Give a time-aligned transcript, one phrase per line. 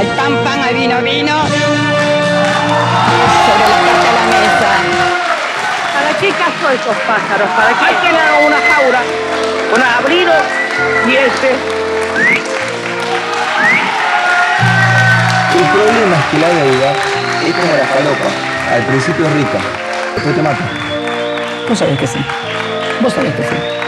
[0.00, 1.36] Hay pan, pan, hay vino, vino.
[1.44, 1.66] Sobre
[3.68, 4.72] la carta de la mesa.
[5.92, 7.48] ¿Para qué caso estos pájaros?
[7.54, 9.02] ¿Para qué tienen una jaula?
[9.76, 10.32] Un abrigo
[11.06, 11.50] y este.
[15.58, 16.90] El problema es que la deuda
[17.44, 18.30] es como la falopa.
[18.74, 19.58] Al principio es rica,
[20.14, 20.64] después te mata.
[21.68, 22.24] Vos sabés que sí.
[23.02, 23.79] Vos sabés que sí.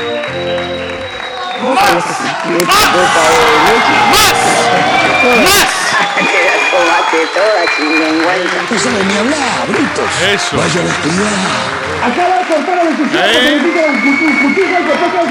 [7.34, 8.58] Toda chingüengüenza.
[8.70, 10.10] No sabe ni hablar, brutos.
[10.34, 10.56] Eso.
[10.56, 11.32] Vayan a estudiar.
[12.02, 15.22] Acá va a cortar a los justicia que toca.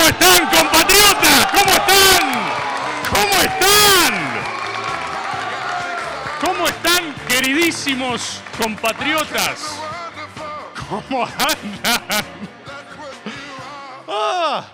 [0.00, 1.46] ¿Cómo están, compatriotas?
[1.52, 2.24] ¿Cómo están?
[3.10, 4.14] ¿Cómo están?
[6.40, 9.78] ¿Cómo están, queridísimos compatriotas?
[10.88, 12.24] ¿Cómo andan?
[14.08, 14.66] Ah,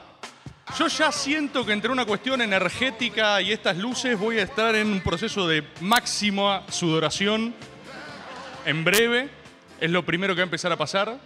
[0.79, 4.93] yo ya siento que entre una cuestión energética y estas luces voy a estar en
[4.93, 7.53] un proceso de máxima sudoración
[8.65, 9.29] en breve.
[9.81, 11.19] Es lo primero que va a empezar a pasar.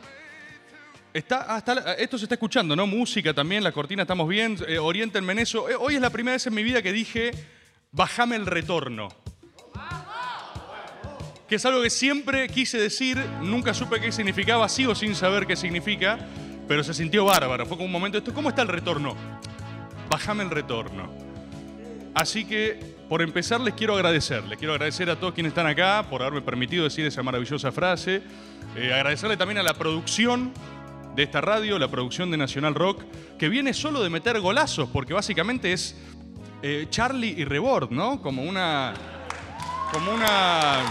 [1.13, 2.87] Está, ah, está la- esto se está escuchando, ¿no?
[2.87, 4.57] Música también, la cortina estamos bien.
[4.69, 5.39] Eh, oriéntenme en.
[5.41, 5.45] Eh,
[5.79, 7.33] hoy es la primera vez en mi vida que dije,
[7.91, 9.09] bajame el retorno.
[11.49, 15.57] Que es algo que siempre quise decir, nunca supe qué significaba, sigo sin saber qué
[15.57, 16.17] significa,
[16.69, 17.67] pero se sintió bárbaro.
[17.67, 19.17] Fue como un momento, esto, ¿cómo está el retorno?
[20.09, 21.13] Bajame el retorno.
[22.15, 24.45] Así que, por empezar, les quiero agradecer.
[24.45, 28.23] Les quiero agradecer a todos quienes están acá por haberme permitido decir esa maravillosa frase.
[28.77, 30.53] Eh, agradecerle también a la producción
[31.17, 33.03] de esta radio, la producción de Nacional Rock,
[33.39, 35.97] que viene solo de meter golazos, porque básicamente es
[36.63, 38.21] eh, Charlie y Rebord, ¿no?
[38.23, 38.95] Como una.
[39.93, 40.83] Como una.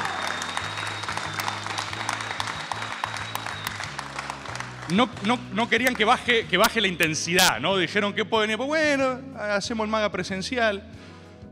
[4.91, 7.77] No, no- no querían que baje, que baje la intensidad, ¿no?
[7.77, 10.81] Dijeron que pueden ir, pues bueno, hacemos el maga presencial.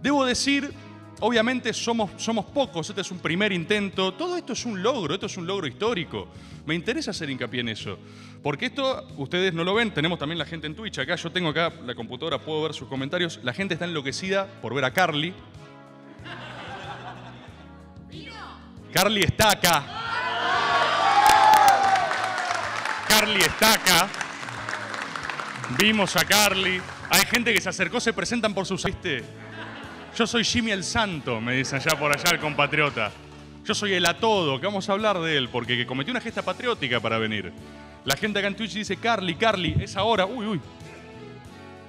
[0.02, 0.74] Debo decir,
[1.20, 5.26] obviamente somos, somos pocos, este es un primer intento, todo esto es un logro, esto
[5.26, 6.28] es un logro histórico.
[6.66, 7.98] Me interesa hacer hincapié en eso,
[8.44, 11.50] porque esto ustedes no lo ven, tenemos también la gente en Twitch acá, yo tengo
[11.50, 15.34] acá la computadora, puedo ver sus comentarios, la gente está enloquecida por ver a Carly.
[18.94, 19.86] Carly está acá.
[23.08, 24.10] Carly está acá.
[25.78, 26.82] Vimos a Carly.
[27.10, 28.84] Hay gente que se acercó, se presentan por sus...
[28.84, 29.24] ¿viste?
[30.18, 33.12] Yo soy Jimmy el Santo, me dicen allá por allá el compatriota.
[33.64, 36.22] Yo soy el a todo, que vamos a hablar de él, porque que cometió una
[36.22, 37.54] gesta patriótica para venir.
[38.04, 40.62] La gente acá en Twitch dice, Carly, Carly, es ahora, uy, uy.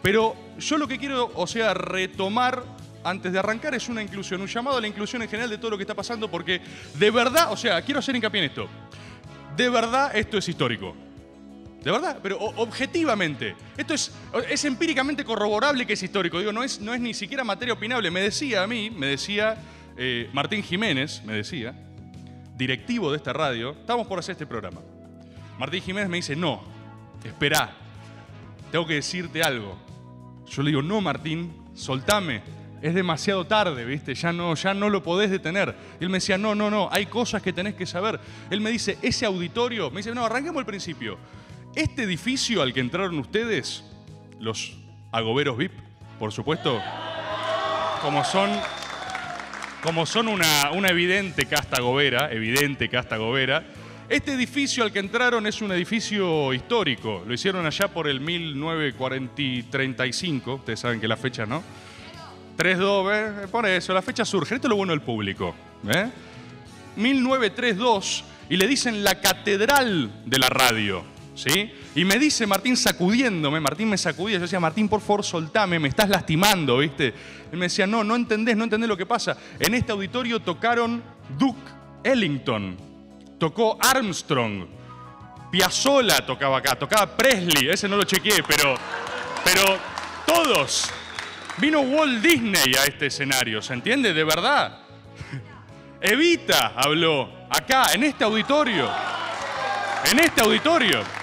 [0.02, 2.62] Pero yo lo que quiero, o sea, retomar
[3.02, 5.70] antes de arrancar es una inclusión, un llamado a la inclusión en general de todo
[5.70, 6.60] lo que está pasando, porque
[6.96, 8.68] de verdad, o sea, quiero hacer hincapié en esto.
[9.56, 10.94] De verdad esto es histórico.
[11.82, 13.54] De verdad, pero objetivamente.
[13.76, 14.12] Esto es,
[14.48, 16.38] es empíricamente corroborable que es histórico.
[16.38, 18.10] Digo, no es, no es ni siquiera materia opinable.
[18.10, 19.56] Me decía a mí, me decía
[19.96, 21.74] eh, Martín Jiménez, me decía,
[22.56, 24.80] directivo de esta radio, estábamos por hacer este programa.
[25.58, 26.62] Martín Jiménez me dice, no,
[27.24, 27.72] esperá,
[28.70, 29.76] tengo que decirte algo.
[30.46, 32.42] Yo le digo, no, Martín, soltame.
[32.80, 34.14] Es demasiado tarde, ¿viste?
[34.14, 35.74] Ya no, ya no lo podés detener.
[36.00, 38.20] Y él me decía, no, no, no, hay cosas que tenés que saber.
[38.50, 41.18] Él me dice, ese auditorio, me dice, no, arranquemos el principio.
[41.78, 43.84] Este edificio al que entraron ustedes,
[44.40, 44.76] los
[45.12, 45.70] agoberos VIP,
[46.18, 46.82] por supuesto,
[48.02, 48.50] como son,
[49.80, 53.64] como son una, evidente casta gobera, evidente casta gobera,
[54.08, 57.22] este edificio al que entraron es un edificio histórico.
[57.24, 60.54] Lo hicieron allá por el 1935.
[60.54, 61.62] Ustedes saben que la fecha, ¿no?
[62.56, 63.46] 3-2, ¿eh?
[63.52, 64.56] por eso, la fecha surge.
[64.56, 65.54] Esto es lo bueno del público.
[65.88, 66.10] ¿eh?
[66.96, 71.17] 1932 y le dicen la catedral de la radio.
[71.38, 71.72] ¿Sí?
[71.94, 75.86] Y me dice Martín sacudiéndome, Martín me sacudía, yo decía, Martín, por favor, soltame, me
[75.86, 77.14] estás lastimando, ¿viste?
[77.52, 79.36] Él me decía, no, no entendés, no entendés lo que pasa.
[79.60, 81.00] En este auditorio tocaron
[81.38, 81.60] Duke
[82.02, 82.76] Ellington,
[83.38, 84.66] tocó Armstrong,
[85.52, 88.74] Piazzolla tocaba acá, tocaba Presley, ese no lo chequeé, pero,
[89.44, 89.78] pero
[90.26, 90.90] todos.
[91.58, 94.12] Vino Walt Disney a este escenario, ¿se entiende?
[94.12, 94.80] De verdad.
[96.00, 98.90] Evita habló acá, en este auditorio.
[100.10, 101.17] En este auditorio.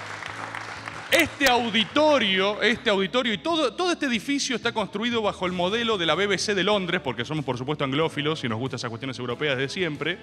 [1.10, 6.04] Este auditorio, este auditorio y todo, todo este edificio está construido bajo el modelo de
[6.04, 9.56] la BBC de Londres, porque somos por supuesto anglófilos y nos gustan esas cuestiones europeas
[9.56, 10.18] de siempre.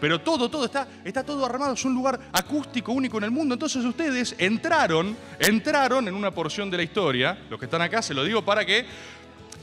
[0.00, 3.54] pero todo, todo está, está todo armado, es un lugar acústico único en el mundo.
[3.54, 8.12] Entonces ustedes entraron, entraron en una porción de la historia, los que están acá, se
[8.12, 8.84] lo digo para que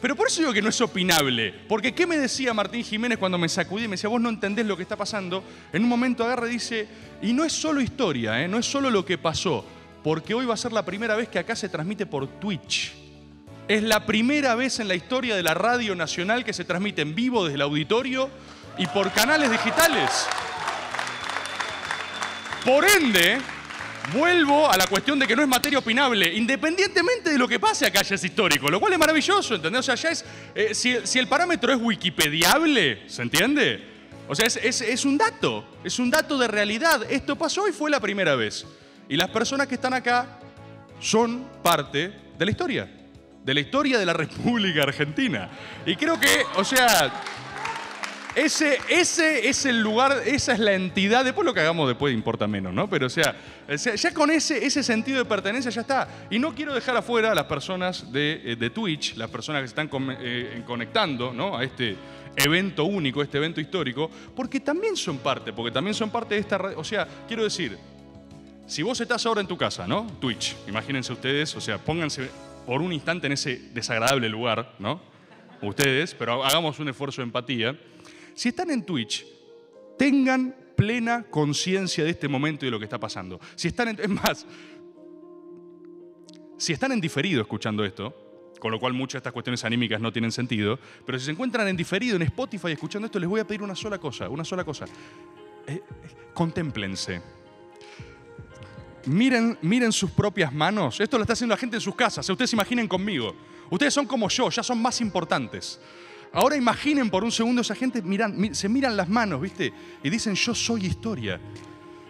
[0.02, 1.54] pero por eso digo que no es opinable.
[1.68, 4.66] Porque ¿qué me decía Martín Jiménez cuando me sacudí y me decía, vos no entendés
[4.66, 5.44] lo que está pasando?
[5.72, 6.88] En un momento agarra y dice,
[7.22, 8.48] y no es solo historia, ¿eh?
[8.48, 9.64] no es solo lo que pasó,
[10.04, 12.94] porque hoy va a ser la primera vez que acá se transmite por Twitch.
[13.68, 17.16] Es la primera vez en la historia de la radio nacional que se transmite en
[17.16, 18.30] vivo desde el auditorio
[18.78, 20.28] y por canales digitales.
[22.66, 23.40] Por ende,
[24.14, 27.86] vuelvo a la cuestión de que no es materia opinable, independientemente de lo que pase
[27.86, 29.80] acá ya es histórico, lo cual es maravilloso, ¿entendés?
[29.80, 30.26] O sea, ya es,
[30.56, 33.90] eh, si, el parámetro es wikipediable, ¿se entiende?
[34.28, 37.02] O sea, es un dato, es un dato de realidad.
[37.10, 38.66] Esto pasó y fue la primera vez.
[39.10, 40.40] Y las personas que están acá
[41.00, 42.90] son parte de la historia,
[43.44, 45.50] de la historia de la República Argentina.
[45.86, 47.12] Y creo que, o sea,
[48.36, 51.26] ese, ese es el lugar, esa es la entidad.
[51.26, 52.90] Después lo que hagamos después importa menos, ¿no?
[52.90, 53.36] Pero o sea,
[53.68, 56.08] ya con ese, ese sentido de pertenencia ya está.
[56.30, 59.68] Y no quiero dejar afuera a las personas de, eh, de Twitch, las personas que
[59.68, 59.90] se están
[60.20, 61.58] eh, conectando ¿no?
[61.58, 61.98] a este
[62.38, 66.58] evento único, este evento histórico, porque también son parte, porque también son parte de esta...
[66.78, 67.78] O sea, quiero decir,
[68.68, 70.08] si vos estás ahora en tu casa, ¿no?
[70.20, 72.30] Twitch, imagínense ustedes, o sea, pónganse
[72.66, 75.02] por un instante en ese desagradable lugar, ¿no?
[75.62, 77.80] Ustedes, pero hagamos un esfuerzo de empatía.
[78.34, 79.26] Si están en Twitch,
[79.98, 83.40] tengan plena conciencia de este momento y de lo que está pasando.
[83.56, 84.48] Si están en, es más,
[86.58, 88.16] si están en diferido escuchando esto,
[88.60, 91.68] con lo cual muchas de estas cuestiones anímicas no tienen sentido, pero si se encuentran
[91.68, 94.64] en diferido en Spotify escuchando esto, les voy a pedir una sola cosa, una sola
[94.64, 94.86] cosa.
[95.68, 95.82] Eh, eh.
[99.06, 101.00] Miren, miren sus propias manos.
[101.00, 102.30] Esto lo está haciendo la gente en sus casas.
[102.30, 103.36] Ustedes se imaginen conmigo.
[103.70, 105.80] Ustedes son como yo, ya son más importantes.
[106.34, 109.74] Ahora imaginen por un segundo esa gente miran, mi- se miran las manos, ¿viste?
[110.04, 111.40] Y dicen, yo soy historia.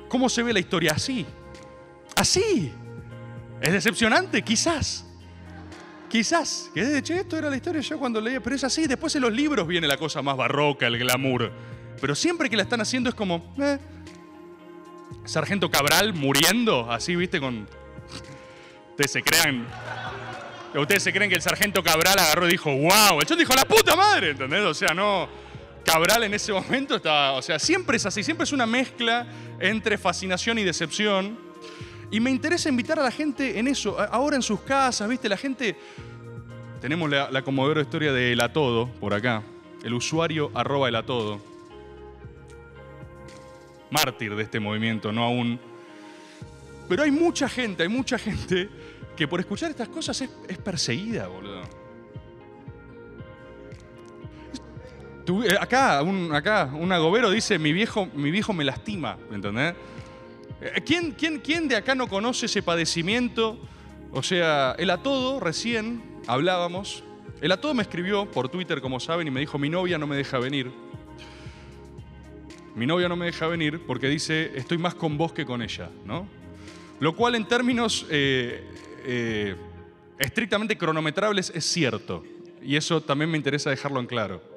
[0.10, 0.94] ¿Cómo se ve la historia?
[0.96, 1.26] Así.
[2.16, 2.72] Así.
[3.62, 4.42] ¿Es decepcionante?
[4.44, 5.06] Quizás.
[6.10, 6.70] Quizás.
[6.74, 8.86] Que desde, che, esto era la historia yo cuando leía, pero es así.
[8.86, 11.52] Después en los libros viene la cosa más barroca, el glamour.
[12.02, 13.78] Pero siempre que la están haciendo es como, eh,
[15.26, 17.68] Sargento Cabral muriendo, así, viste, con.
[18.92, 19.68] Ustedes se crean.
[20.74, 23.66] Ustedes se creen que el sargento Cabral agarró y dijo, wow, el chon dijo, la
[23.66, 24.62] puta madre, ¿entendés?
[24.62, 25.28] O sea, no.
[25.84, 27.34] Cabral en ese momento estaba.
[27.34, 29.28] O sea, siempre es así, siempre es una mezcla
[29.60, 31.38] entre fascinación y decepción.
[32.10, 35.38] Y me interesa invitar a la gente en eso, ahora en sus casas, viste, la
[35.38, 35.76] gente.
[36.80, 39.44] Tenemos la, la conmovedora historia de El Atodo por acá.
[39.84, 41.51] El usuario arroba El Atodo
[43.92, 45.60] mártir de este movimiento, no aún.
[46.90, 48.70] Pero hay mucha gente, hay mucha gente
[49.16, 51.62] que por escuchar estas cosas es, perseguida, boludo.
[55.44, 59.76] Eh, acá, un, acá, un agobero dice, mi viejo, mi viejo me lastima, ¿entendés?
[60.60, 63.60] Eh, ¿Quién, quién, ¿Quién de acá no conoce ese padecimiento?
[64.12, 67.04] O sea, el Atodo, recién hablábamos,
[67.40, 70.16] el Atodo me escribió por Twitter, como saben, y me dijo, mi novia no me
[70.16, 70.72] deja venir.
[72.76, 75.90] Mi novia no me deja venir porque dice, estoy más con vos que con ella,
[76.06, 76.28] ¿no?
[77.00, 78.64] Lo cual en términos eh,
[79.06, 79.56] eh,
[80.20, 82.24] estrictamente cronometrables es cierto.
[82.62, 84.51] Y eso también me interesa dejarlo en claro.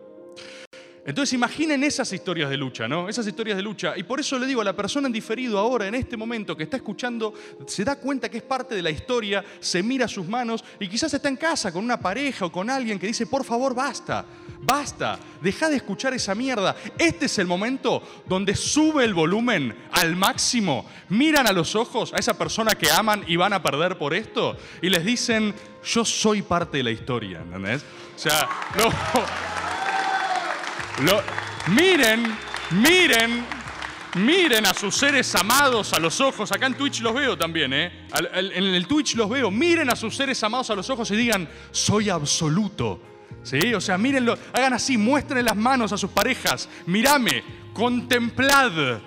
[1.06, 3.10] Entonces imaginen esas historias de lucha, ¿no?
[3.10, 3.92] Esas historias de lucha.
[3.96, 6.62] Y por eso le digo a la persona en diferido ahora, en este momento, que
[6.62, 7.34] está escuchando,
[7.66, 11.12] se da cuenta que es parte de la historia, se mira sus manos y quizás
[11.12, 14.24] está en casa con una pareja o con alguien que dice, por favor, basta,
[14.62, 16.74] basta, deja de escuchar esa mierda.
[16.96, 22.16] Este es el momento donde sube el volumen al máximo, miran a los ojos a
[22.16, 26.40] esa persona que aman y van a perder por esto y les dicen, yo soy
[26.40, 27.84] parte de la historia, ¿entendés?
[28.16, 28.48] O sea,
[28.78, 29.63] no...
[31.66, 32.36] Miren,
[32.70, 33.44] miren,
[34.14, 36.52] miren a sus seres amados a los ojos.
[36.52, 38.06] Acá en Twitch los veo también, ¿eh?
[38.32, 39.50] En el Twitch los veo.
[39.50, 43.00] Miren a sus seres amados a los ojos y digan, soy absoluto.
[43.42, 43.74] ¿Sí?
[43.74, 46.68] O sea, mírenlo, hagan así, muestren las manos a sus parejas.
[46.86, 49.00] Mírame, contemplad.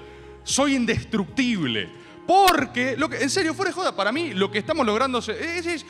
[0.43, 1.89] Soy indestructible.
[2.27, 5.85] Porque, lo que, en serio, fuera de joda, para mí lo que estamos logrando es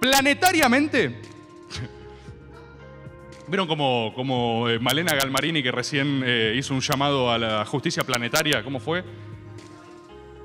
[0.00, 1.22] planetariamente
[3.50, 8.62] ¿Vieron como, eh, Malena Galmarini, que recién eh, hizo un llamado a la justicia planetaria?
[8.62, 9.02] ¿Cómo fue?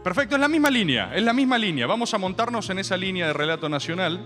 [0.04, 1.86] Perfecto, es la misma línea, es la misma línea.
[1.86, 4.26] Vamos a montarnos en esa línea de relato nacional.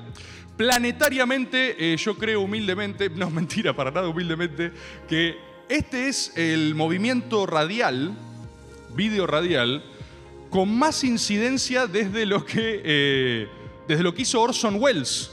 [0.56, 4.72] Planetariamente, eh, yo creo humildemente, no mentira, para nada humildemente,
[5.10, 5.36] que
[5.68, 8.14] este es el movimiento radial,
[8.96, 9.84] video radial,
[10.50, 13.50] con más incidencia desde lo que,
[13.90, 15.32] desde lo que hizo Orson Welles.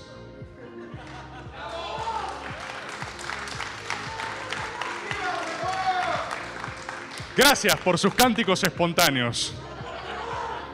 [7.37, 9.55] Gracias por sus cánticos espontáneos.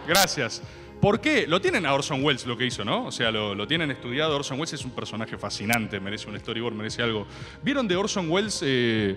[0.06, 0.62] Gracias.
[1.00, 1.46] ¿Por qué?
[1.48, 3.06] Lo tienen a Orson Welles lo que hizo, ¿no?
[3.06, 4.36] O sea, lo, lo tienen estudiado.
[4.36, 7.26] Orson Welles es un personaje fascinante, merece un storyboard, merece algo.
[7.62, 8.60] ¿Vieron de Orson Welles?
[8.64, 9.16] eh,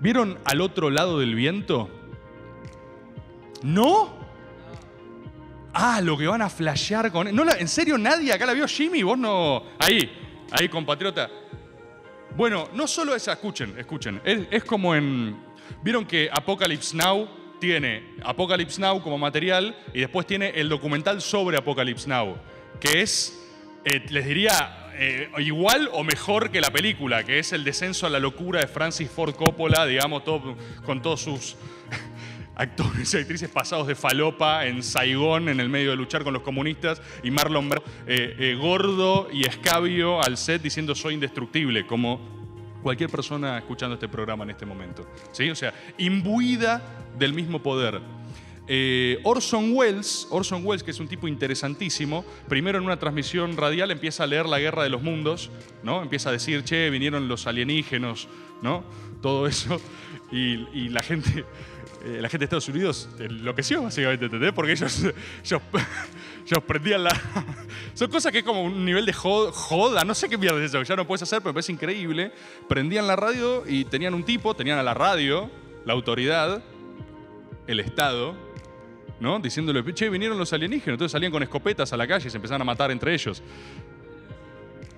[0.00, 1.90] ¿Vieron al otro lado del viento?
[3.62, 4.14] ¿No?
[5.74, 7.34] Ah, lo que van a flashear con.
[7.34, 9.02] ¿No la- ¿En serio nadie acá la vio Jimmy?
[9.02, 9.62] Vos no.
[9.78, 10.10] Ahí,
[10.52, 11.28] ahí, compatriota.
[12.36, 14.20] Bueno, no solo esa, escuchen, escuchen.
[14.24, 15.36] Es, es como en.
[15.82, 17.28] Vieron que Apocalypse Now
[17.60, 22.36] tiene Apocalypse Now como material y después tiene el documental sobre Apocalypse Now,
[22.80, 23.40] que es,
[23.84, 28.10] eh, les diría, eh, igual o mejor que la película, que es el descenso a
[28.10, 30.22] la locura de Francis Ford Coppola, digamos,
[30.84, 31.56] con todos sus
[32.54, 36.42] actores y actrices pasados de falopa en Saigón en el medio de luchar con los
[36.42, 42.43] comunistas y Marlon Brando eh, gordo y escabio al set diciendo soy indestructible, como
[42.84, 45.06] cualquier persona escuchando este programa en este momento.
[45.32, 45.48] ¿sí?
[45.48, 46.82] O sea, imbuida
[47.18, 48.00] del mismo poder.
[48.68, 53.90] Eh, Orson Welles, Orson Welles, que es un tipo interesantísimo, primero en una transmisión radial
[53.90, 55.50] empieza a leer La Guerra de los Mundos,
[55.82, 56.02] ¿no?
[56.02, 58.28] Empieza a decir, che, vinieron los alienígenos,
[58.60, 58.84] ¿no?
[59.22, 59.80] Todo eso.
[60.30, 61.44] Y, y la gente,
[62.04, 64.52] eh, la gente de Estados Unidos enloqueció, básicamente, ¿entendés?
[64.52, 65.04] Porque ellos,
[65.44, 65.62] ellos,
[66.46, 67.10] ellos prendían la...
[67.94, 70.70] Son cosas que es como un nivel de jo- joda, no sé qué mierda es
[70.70, 72.32] eso, ya no puedes hacer, pero me parece increíble.
[72.68, 75.50] Prendían la radio y tenían un tipo, tenían a la radio,
[75.84, 76.62] la autoridad,
[77.66, 78.34] el Estado,
[79.20, 79.38] ¿no?
[79.38, 80.94] Diciéndole, che, vinieron los alienígenas.
[80.94, 83.42] Entonces salían con escopetas a la calle y se empezaban a matar entre ellos.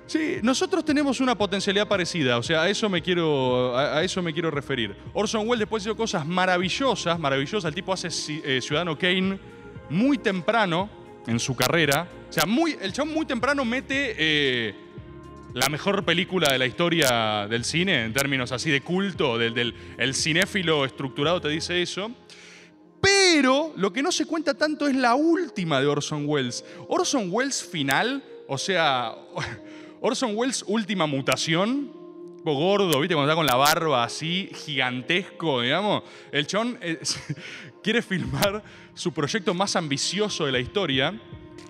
[0.07, 4.33] Sí, nosotros tenemos una potencialidad parecida, o sea, a eso me quiero, a, eso me
[4.33, 4.97] quiero referir.
[5.12, 7.69] Orson Welles después hizo cosas maravillosas, maravillosas.
[7.69, 8.09] El tipo hace
[8.45, 9.38] eh, Ciudadano Kane
[9.91, 10.88] muy temprano
[11.26, 12.09] en su carrera.
[12.28, 14.75] O sea, muy, el chabón muy temprano mete eh,
[15.54, 19.75] la mejor película de la historia del cine, en términos así de culto, del, del
[19.99, 22.11] el cinéfilo estructurado te dice eso.
[23.00, 26.64] Pero lo que no se cuenta tanto es la última de Orson Welles.
[26.88, 29.14] Orson Welles final, o sea,
[30.00, 31.97] Orson Welles última mutación,
[32.54, 33.14] gordo, ¿viste?
[33.14, 36.02] Cuando está con la barba así, gigantesco, digamos.
[36.30, 36.78] El chon
[37.87, 38.64] quiere filmar
[38.95, 41.14] su proyecto más ambicioso de la historia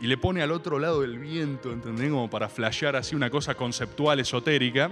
[0.01, 2.09] y le pone al otro lado del viento, ¿entendés?
[2.09, 4.91] Como para flashear así una cosa conceptual, esotérica.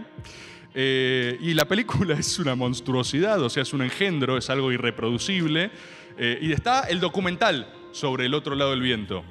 [0.74, 5.70] Eh, y la película es una monstruosidad, o sea, es un engendro, es algo irreproducible.
[6.18, 9.24] Eh, y está el documental sobre el otro lado del viento.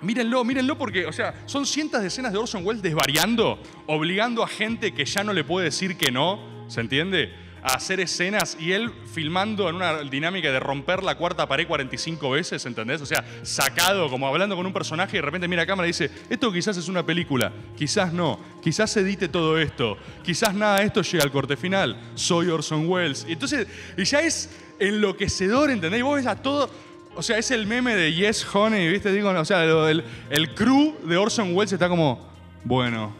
[0.00, 4.48] Mírenlo, mírenlo porque, o sea, son cientos de escenas de Orson Welles desvariando, obligando a
[4.48, 7.43] gente que ya no le puede decir que no, ¿se entiende?
[7.64, 12.30] A hacer escenas y él filmando en una dinámica de romper la cuarta pared 45
[12.30, 13.00] veces, ¿entendés?
[13.00, 15.90] O sea, sacado, como hablando con un personaje y de repente mira a cámara y
[15.90, 20.84] dice, esto quizás es una película, quizás no, quizás edite todo esto, quizás nada de
[20.84, 23.24] esto llegue al corte final, soy Orson Welles.
[23.26, 23.66] Y entonces,
[23.96, 26.00] y ya es enloquecedor, ¿entendés?
[26.00, 26.68] Y vos ves a todo,
[27.16, 29.12] o sea, es el meme de Yes Honey, ¿viste?
[29.12, 32.28] Digo, o sea, el, el crew de Orson Welles está como,
[32.64, 33.14] bueno,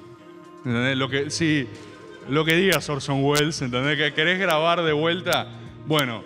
[0.65, 0.97] ¿entendés?
[0.97, 1.67] Lo que, sí,
[2.29, 3.97] lo que digas Orson Welles, ¿entendés?
[3.97, 5.49] Que querés grabar de vuelta,
[5.87, 6.25] bueno.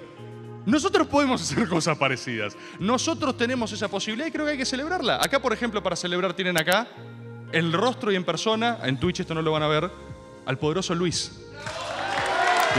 [0.66, 2.56] Nosotros podemos hacer cosas parecidas.
[2.78, 5.16] Nosotros tenemos esa posibilidad y creo que hay que celebrarla.
[5.16, 6.86] Acá, por ejemplo, para celebrar tienen acá
[7.52, 9.90] el rostro y en persona, en Twitch esto no lo van a ver,
[10.44, 11.40] al poderoso Luis.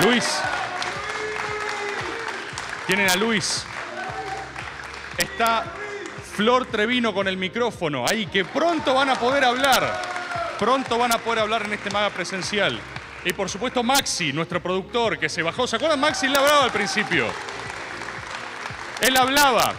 [0.03, 0.39] Luis.
[2.85, 3.65] Tienen a Luis.
[5.17, 5.65] Está
[6.35, 10.01] Flor Trevino con el micrófono ahí, que pronto van a poder hablar.
[10.57, 12.79] Pronto van a poder hablar en este maga presencial.
[13.25, 15.67] Y por supuesto Maxi, nuestro productor, que se bajó.
[15.67, 15.99] ¿Se acuerdan?
[15.99, 17.27] Maxi él hablaba al principio.
[19.01, 19.73] Él hablaba.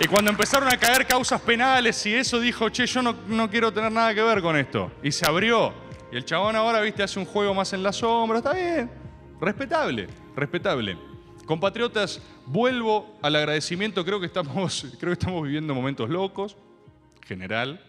[0.00, 3.72] Y cuando empezaron a caer causas penales y eso, dijo, che, yo no, no quiero
[3.72, 4.92] tener nada que ver con esto.
[5.02, 5.72] Y se abrió.
[6.12, 8.38] Y el chabón ahora, viste, hace un juego más en la sombra.
[8.38, 8.90] Está bien.
[9.40, 10.96] Respetable, respetable.
[11.46, 14.04] Compatriotas, vuelvo al agradecimiento.
[14.04, 16.56] Creo que estamos, creo que estamos viviendo momentos locos,
[17.26, 17.87] general.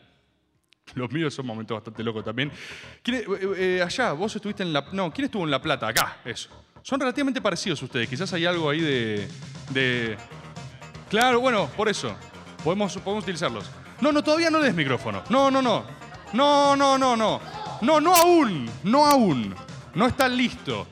[0.95, 2.51] Los míos son momentos bastante locos también.
[3.03, 4.85] ¿Quién es- eh, eh, allá, vos estuviste en La...
[4.91, 5.87] No, ¿quién estuvo en La Plata?
[5.87, 6.49] Acá, eso.
[6.81, 8.07] Son relativamente parecidos ustedes.
[8.09, 9.27] Quizás hay algo ahí de...
[9.71, 10.17] de...
[11.09, 12.15] Claro, bueno, por eso.
[12.63, 13.69] Podemos, podemos utilizarlos.
[14.01, 15.23] No, no, todavía no des micrófono.
[15.29, 15.83] No, no, no.
[16.33, 17.41] No, no, no, no.
[17.81, 18.69] No, no aún.
[18.83, 19.53] No aún.
[19.95, 20.87] No está listo.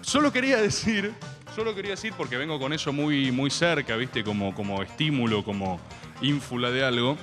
[0.00, 1.12] Solo quería decir,
[1.54, 4.22] solo quería decir, porque vengo con eso muy, muy cerca, ¿viste?
[4.24, 5.80] Como, como estímulo, como
[6.22, 7.16] ínfula de algo,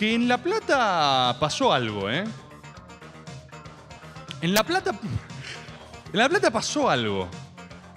[0.00, 2.24] que en La Plata pasó algo, ¿eh?
[4.40, 4.92] En La Plata.
[6.10, 7.28] En La Plata pasó algo.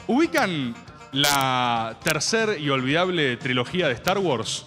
[0.08, 0.76] ¿Ubican
[1.14, 4.66] la tercer y olvidable trilogía de Star Wars?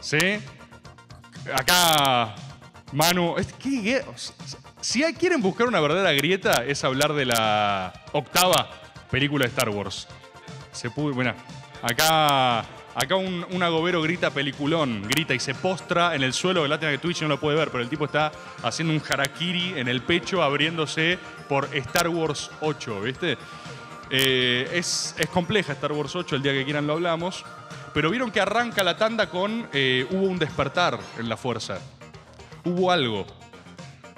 [0.00, 0.40] ¿Sí?
[1.54, 2.36] Acá,
[2.92, 3.36] Manu.
[3.58, 4.02] ¿qué
[4.80, 8.66] Si quieren buscar una verdadera grieta, es hablar de la octava
[9.10, 10.08] película de Star Wars.
[10.72, 11.12] Se pudo.
[11.12, 11.34] Bueno,
[11.82, 12.64] acá.
[12.94, 16.66] Acá un, un agobero grita peliculón, grita y se postra en el suelo.
[16.66, 18.32] Lástima que Twitch no lo puede ver, pero el tipo está
[18.62, 21.18] haciendo un harakiri en el pecho, abriéndose
[21.48, 23.38] por Star Wars 8, ¿viste?
[24.10, 27.44] Eh, es, es compleja Star Wars 8, el día que quieran lo hablamos.
[27.94, 31.78] Pero vieron que arranca la tanda con eh, hubo un despertar en la fuerza.
[32.64, 33.26] Hubo algo.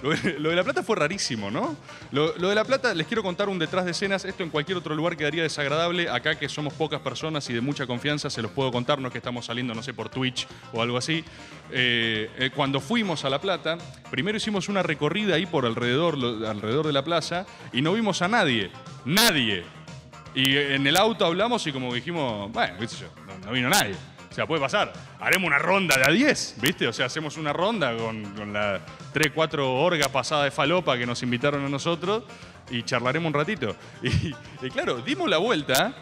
[0.04, 0.10] Lo
[0.50, 1.74] de, La Plata fue rarísimo, ¿no?
[2.12, 4.26] Lo, de La Plata, les quiero contar un detrás de escenas.
[4.26, 6.10] Esto en cualquier otro lugar quedaría desagradable.
[6.10, 8.98] Acá, que somos pocas personas y de mucha confianza, se los puedo contar.
[8.98, 11.24] No es que estamos saliendo, no sé, por Twitch o algo así.
[11.70, 13.78] Eh, eh, cuando fuimos a La Plata,
[14.10, 18.28] primero hicimos una recorrida ahí por alrededor, alrededor de la plaza y no vimos a
[18.28, 18.70] nadie.
[19.06, 19.64] Nadie.
[20.34, 23.94] Y en el auto hablamos y como dijimos, bueno, no, no vino nadie.
[24.34, 24.92] O sea, puede pasar.
[25.20, 26.88] Haremos una ronda de a 10, ¿viste?
[26.88, 28.80] O sea, hacemos una ronda con, con la
[29.12, 32.24] 3, 4 orgas pasada de falopa que nos invitaron a nosotros
[32.68, 33.76] y charlaremos un ratito.
[34.02, 34.34] Y,
[34.66, 35.94] y claro, dimos la vuelta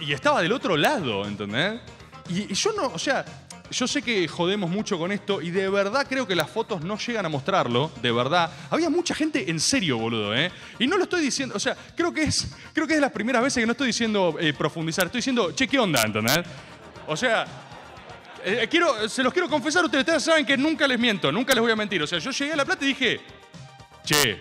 [0.00, 1.80] y estaba del otro lado, ¿entendés?
[2.28, 3.24] Y, y yo no, o sea,
[3.70, 6.98] yo sé que jodemos mucho con esto y de verdad creo que las fotos no
[6.98, 8.50] llegan a mostrarlo, de verdad.
[8.70, 10.50] Había mucha gente en serio, boludo, ¿eh?
[10.78, 13.42] Y no lo estoy diciendo, o sea, creo que es, creo que es las primeras
[13.42, 16.40] veces que no estoy diciendo eh, profundizar, estoy diciendo, che, ¿qué onda, ¿entendés?
[17.06, 17.46] O sea,
[18.44, 21.54] eh, quiero, se los quiero confesar a ustedes, ustedes saben que nunca les miento, nunca
[21.54, 22.02] les voy a mentir.
[22.02, 23.20] O sea, yo llegué a La Plata y dije,
[24.04, 24.40] che,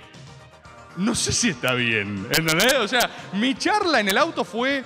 [0.97, 2.73] no sé si está bien, ¿entendés?
[2.75, 4.83] O sea, mi charla en el auto fue,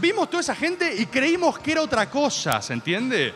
[0.00, 3.34] vimos toda esa gente y creímos que era otra cosa, ¿se entiende?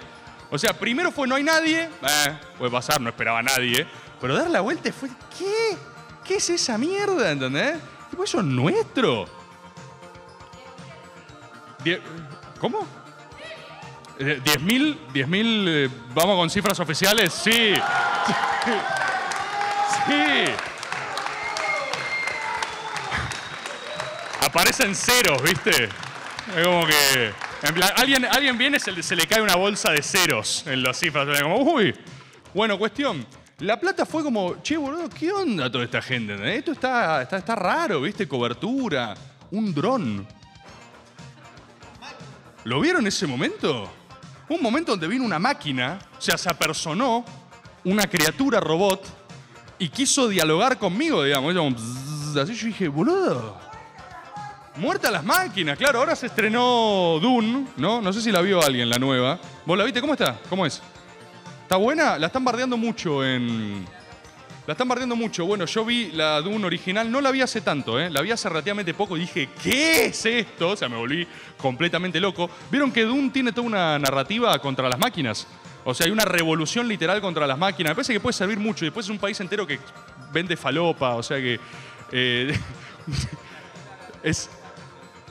[0.50, 3.86] O sea, primero fue no hay nadie, eh, puede pasar, no esperaba a nadie,
[4.20, 5.76] pero dar la vuelta fue, ¿qué?
[6.24, 7.78] ¿Qué es esa mierda, entendés?
[8.10, 9.26] Tipo, eso es nuestro.
[11.82, 12.00] Die-
[12.62, 12.86] ¿Cómo?
[14.20, 14.96] Eh, ¿10.000?
[15.12, 15.64] ¿10.000?
[15.68, 17.32] eh, ¿Vamos con cifras oficiales?
[17.32, 17.74] Sí.
[20.06, 20.44] Sí.
[24.42, 25.84] Aparecen ceros, ¿viste?
[26.56, 27.32] Es como que.
[27.96, 31.40] Alguien, alguien viene, se, le- se le cae una bolsa de ceros en las cifras.
[31.42, 31.94] Como, uy.
[32.54, 33.26] Bueno, cuestión.
[33.58, 36.32] La plata fue como, che, boludo, ¿qué onda toda esta gente?
[36.34, 36.58] ¿entendés?
[36.58, 38.26] Esto está, está, está raro, ¿viste?
[38.26, 39.14] Cobertura.
[39.52, 40.26] Un dron.
[42.64, 43.90] ¿Lo vieron ese momento?
[44.48, 47.24] Un momento donde vino una máquina, o sea, se apersonó
[47.84, 49.04] una criatura robot
[49.78, 51.54] y quiso dialogar conmigo, digamos.
[52.36, 53.58] Así yo dije, boludo.
[54.76, 55.98] Muerta las máquinas, claro.
[55.98, 58.00] Ahora se estrenó Dune, ¿no?
[58.00, 59.38] No sé si la vio alguien, la nueva.
[59.66, 60.00] ¿Vos la viste?
[60.00, 60.38] ¿Cómo está?
[60.48, 60.80] ¿Cómo es?
[61.62, 62.18] ¿Está buena?
[62.18, 63.84] La están bardeando mucho en.
[64.66, 65.44] La están bardeando mucho.
[65.44, 68.08] Bueno, yo vi la Dune original, no la vi hace tanto, ¿eh?
[68.08, 70.70] La vi hace relativamente poco y dije, ¿qué es esto?
[70.70, 72.48] O sea, me volví completamente loco.
[72.70, 75.48] ¿Vieron que Dune tiene toda una narrativa contra las máquinas?
[75.84, 77.90] O sea, hay una revolución literal contra las máquinas.
[77.90, 78.84] Me parece que puede servir mucho.
[78.84, 79.80] Y después es un país entero que
[80.32, 81.58] vende falopa, o sea que.
[82.12, 82.56] eh,
[84.22, 84.48] es.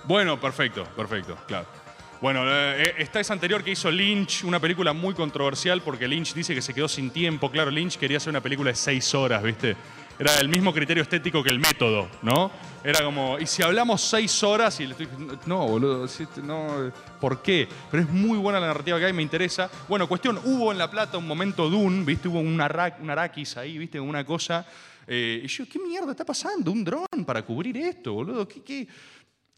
[0.04, 1.81] Bueno, perfecto, perfecto, claro.
[2.22, 6.54] Bueno, eh, está esa anterior que hizo Lynch, una película muy controversial porque Lynch dice
[6.54, 7.50] que se quedó sin tiempo.
[7.50, 9.76] Claro, Lynch quería hacer una película de seis horas, ¿viste?
[10.20, 12.52] Era el mismo criterio estético que el método, ¿no?
[12.84, 15.08] Era como, y si hablamos seis horas y le estoy
[15.48, 17.68] no, boludo, este- no, ¿por qué?
[17.90, 19.72] Pero es muy buena la narrativa que hay, me interesa.
[19.90, 22.28] Bueno, cuestión, hubo en La Plata un momento Dune, ¿viste?
[22.28, 24.00] Hubo un, arra- un araquis ahí, ¿viste?
[24.00, 24.64] Una cosa.
[25.08, 26.72] eh, y yo, ¿qué mierda está pasando?
[26.72, 28.48] ¿Un dron para cubrir esto, boludo?
[28.48, 28.88] ¿Qué, qué,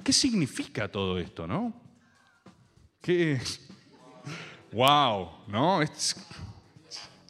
[0.02, 1.74] qué significa todo esto, no?
[3.04, 3.38] ¿Qué?
[4.72, 5.30] ¡Wow!
[5.48, 5.82] ¿No?
[5.82, 6.16] Es-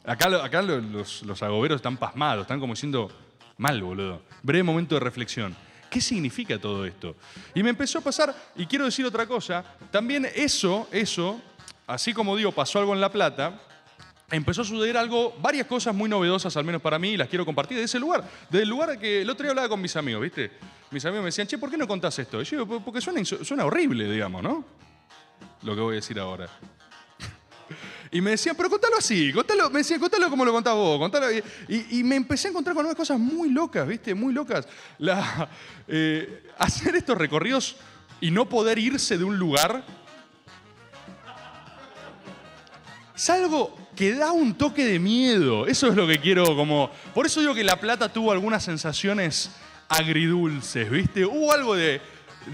[0.06, 3.10] Acá, acá lo- los, los agoberos están pasmados, están como diciendo,
[3.56, 4.22] mal, boludo.
[4.42, 5.56] Breve momento de reflexión.
[5.90, 7.16] ¿Qué significa todo esto?
[7.54, 11.40] Y me empezó a pasar, y quiero decir otra cosa, también eso, eso,
[11.86, 13.60] así como digo, pasó algo en La Plata,
[14.30, 17.44] empezó a suceder algo, varias cosas muy novedosas, al menos para mí, y las quiero
[17.46, 18.24] compartir de ese lugar.
[18.50, 20.52] Del lugar que el otro día hablaba con mis amigos, ¿viste?
[20.92, 22.42] Mis amigos me decían, che, ¿por qué no contás esto?
[22.42, 24.64] Y yo porque suena, suena horrible, digamos, ¿no?
[25.64, 26.48] Lo que voy a decir ahora.
[28.10, 31.26] Y me decían, pero contalo así, contalo, me decían, contalo como lo contás vos, contalo.
[31.68, 34.14] Y, me empecé a encontrar con unas cosas muy locas, ¿viste?
[34.14, 34.68] Muy locas.
[34.98, 35.48] La,
[35.88, 37.74] eh, hacer estos recorridos
[38.20, 39.84] y no poder irse de un lugar
[43.16, 45.66] es algo que da un toque de miedo.
[45.66, 46.90] Eso es lo que quiero como...
[47.14, 49.50] Por eso digo que La Plata tuvo algunas sensaciones
[49.88, 51.24] agridulces, ¿viste?
[51.24, 52.00] Hubo algo de,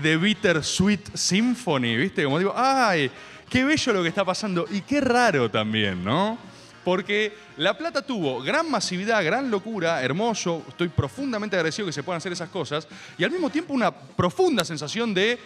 [0.02, 2.24] de Bittersweet Symphony, ¿viste?
[2.24, 3.10] Como digo, ¡ay!
[3.48, 6.38] Qué bello lo que está pasando y qué raro también, ¿no?
[6.84, 10.64] Porque La Plata tuvo gran masividad, gran locura, hermoso.
[10.68, 12.88] Estoy profundamente agradecido que se puedan hacer esas cosas.
[13.18, 15.38] Y al mismo tiempo una profunda sensación de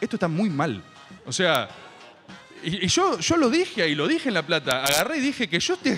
[0.00, 0.82] esto está muy mal.
[1.26, 1.68] O sea,
[2.64, 4.84] y, y yo, yo lo dije ahí, lo dije en La Plata.
[4.84, 5.96] Agarré y dije que yo, te-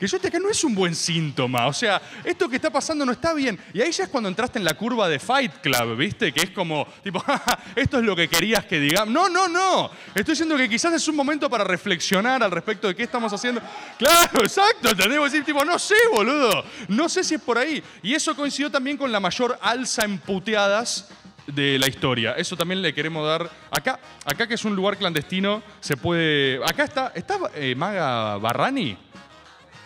[0.00, 1.66] que yo esté acá no es un buen síntoma.
[1.66, 3.60] O sea, esto que está pasando no está bien.
[3.74, 6.32] Y ahí ya es cuando entraste en la curva de Fight Club, ¿viste?
[6.32, 7.22] Que es como, tipo,
[7.76, 9.12] esto es lo que querías que digamos.
[9.12, 9.90] No, no, no.
[10.14, 13.60] Estoy diciendo que quizás es un momento para reflexionar al respecto de qué estamos haciendo.
[13.98, 14.88] Claro, exacto.
[14.88, 15.22] ¿Entendés?
[15.22, 16.64] decir, tipo, no sé, boludo.
[16.88, 17.82] No sé si es por ahí.
[18.02, 21.10] Y eso coincidió también con la mayor alza en puteadas
[21.46, 22.32] de la historia.
[22.38, 23.50] Eso también le queremos dar.
[23.70, 26.64] Acá, acá que es un lugar clandestino, se puede.
[26.64, 27.12] Acá está.
[27.14, 28.96] ¿Está eh, Maga Barrani?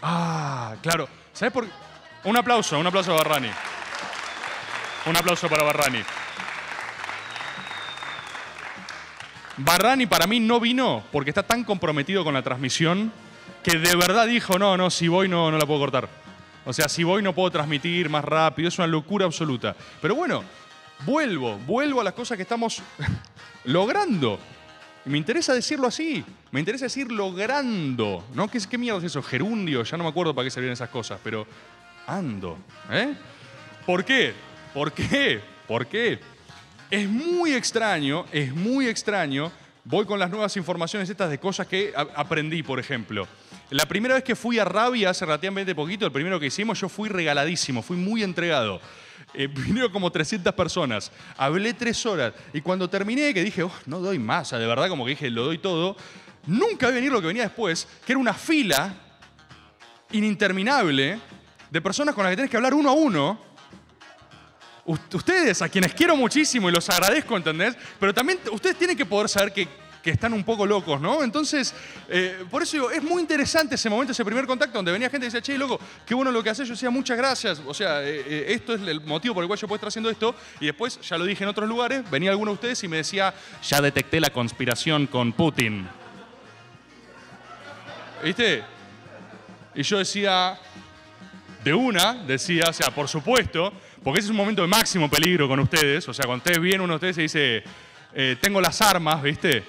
[0.06, 1.08] Ah, claro.
[1.32, 1.66] ¿Sabes por
[2.24, 3.48] Un aplauso, un aplauso a Barrani.
[5.06, 6.00] Un aplauso para Barrani.
[9.56, 13.12] Barrani para mí no vino porque está tan comprometido con la transmisión
[13.62, 16.08] que de verdad dijo, no, no, si voy no, no la puedo cortar.
[16.66, 19.74] O sea, si voy no puedo transmitir más rápido, es una locura absoluta.
[20.02, 20.44] Pero bueno,
[21.06, 22.82] vuelvo, vuelvo a las cosas que estamos
[23.64, 24.38] logrando.
[25.06, 28.48] Y me interesa decirlo así, me interesa decir logrando, ¿no?
[28.48, 29.22] ¿Qué, qué mierda es eso?
[29.22, 31.46] Gerundio, ya no me acuerdo para qué servían esas cosas, pero
[32.06, 32.58] ando,
[32.90, 33.14] ¿eh?
[33.84, 34.32] ¿Por qué?
[34.72, 35.40] ¿Por qué?
[35.68, 36.18] ¿Por qué?
[36.90, 39.52] Es muy extraño, es muy extraño.
[39.84, 43.28] Voy con las nuevas informaciones estas de cosas que aprendí, por ejemplo.
[43.70, 46.88] La primera vez que fui a Rabia, hace relativamente poquito, el primero que hicimos, yo
[46.88, 48.80] fui regaladísimo, fui muy entregado.
[49.34, 51.10] Eh, vinieron como 300 personas.
[51.36, 52.32] Hablé tres horas.
[52.52, 55.44] Y cuando terminé, que dije, "Oh, no doy más, de verdad, como que dije, lo
[55.44, 55.96] doy todo,
[56.46, 58.94] nunca vi venir lo que venía después, que era una fila
[60.12, 61.18] ininterminable
[61.70, 63.40] de personas con las que tenés que hablar uno a uno.
[64.86, 67.76] Ust- Ustedes, a quienes quiero muchísimo y los agradezco, ¿entendés?
[67.98, 69.66] Pero también ustedes tienen que poder saber que,
[70.04, 71.24] que están un poco locos, ¿no?
[71.24, 71.74] Entonces,
[72.10, 75.24] eh, por eso digo, es muy interesante ese momento, ese primer contacto, donde venía gente
[75.24, 76.68] y decía, che, loco, qué bueno lo que haces.
[76.68, 77.62] Yo decía, muchas gracias.
[77.66, 80.10] O sea, eh, eh, esto es el motivo por el cual yo puedo estar haciendo
[80.10, 80.34] esto.
[80.60, 83.32] Y después, ya lo dije en otros lugares, venía alguno de ustedes y me decía,
[83.66, 85.88] ya detecté la conspiración con Putin.
[88.22, 88.62] ¿Viste?
[89.74, 90.58] Y yo decía,
[91.64, 95.48] de una, decía, o sea, por supuesto, porque ese es un momento de máximo peligro
[95.48, 96.06] con ustedes.
[96.06, 97.64] O sea, cuando ustedes vienen, uno de ustedes se dice,
[98.42, 99.64] tengo las armas, ¿viste?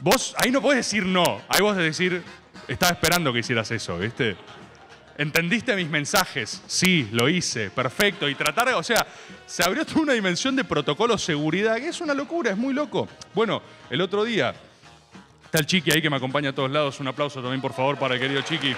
[0.00, 1.40] Vos ahí no podés decir no.
[1.48, 2.22] Ahí vos decir,
[2.68, 4.36] estaba esperando que hicieras eso, ¿viste?
[5.18, 6.62] ¿Entendiste mis mensajes?
[6.66, 8.28] Sí, lo hice, perfecto.
[8.28, 9.06] Y tratar, de- o sea,
[9.46, 12.74] se abrió toda una dimensión de protocolo de seguridad, que es una locura, es muy
[12.74, 13.08] loco.
[13.34, 14.54] Bueno, el otro día,
[15.44, 17.00] está el Chiqui ahí que me acompaña a todos lados.
[17.00, 18.76] Un aplauso también, por favor, para el querido Chiqui.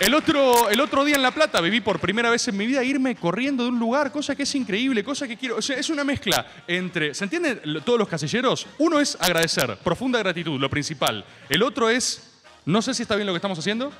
[0.00, 2.82] El otro, el otro día en La Plata viví por primera vez en mi vida
[2.82, 5.56] irme corriendo de un lugar, cosa que es increíble, cosa que quiero.
[5.56, 7.14] O sea, es una mezcla entre.
[7.14, 8.66] ¿Se entienden todos los casilleros?
[8.78, 11.24] Uno es agradecer, profunda gratitud, lo principal.
[11.48, 12.30] El otro es.
[12.64, 13.92] No sé si está bien lo que estamos haciendo,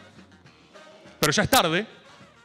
[1.21, 1.87] pero ya es tarde.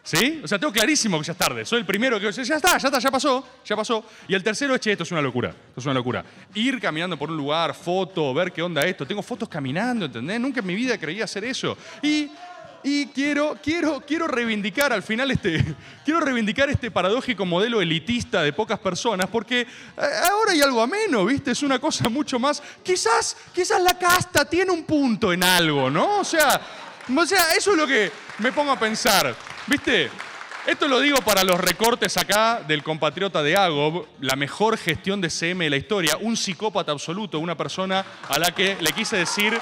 [0.08, 0.40] ¿Sí?
[0.42, 1.66] O sea, tengo clarísimo que ya es tarde.
[1.66, 4.06] Soy el primero que ya está, ya está, ya pasó, ya pasó.
[4.30, 6.24] Y el tercero es, che, esto es una locura, esto es una locura.
[6.54, 9.06] Ir caminando por un lugar, foto, ver qué onda esto.
[9.06, 10.40] Tengo fotos caminando, ¿entendés?
[10.40, 11.78] Nunca en mi vida creía hacer eso.
[12.02, 12.32] Y,
[12.88, 15.62] y quiero, quiero, quiero reivindicar al final este,
[16.06, 19.68] quiero reivindicar este paradójico modelo elitista de pocas personas, porque eh,
[20.32, 21.52] ahora hay algo ameno, ¿viste?
[21.52, 26.20] Es una cosa mucho más, quizás, quizás la casta tiene un punto en algo, ¿no?
[26.20, 26.62] O sea,
[27.14, 29.36] o sea, eso es lo que me pongo a pensar.
[29.68, 30.10] ¿Viste?
[30.66, 35.30] Esto lo digo para los recortes acá del compatriota de Agob, la mejor gestión de
[35.30, 39.60] CM de la historia, un psicópata absoluto, una persona a la que le quise decir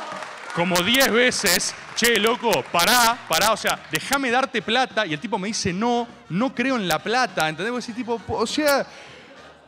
[0.55, 5.37] como 10 veces, che, loco, pará, pará, o sea, déjame darte plata, y el tipo
[5.37, 7.77] me dice, no, no creo en la plata, ¿entendés?
[7.77, 8.87] Ese tipo, o sea,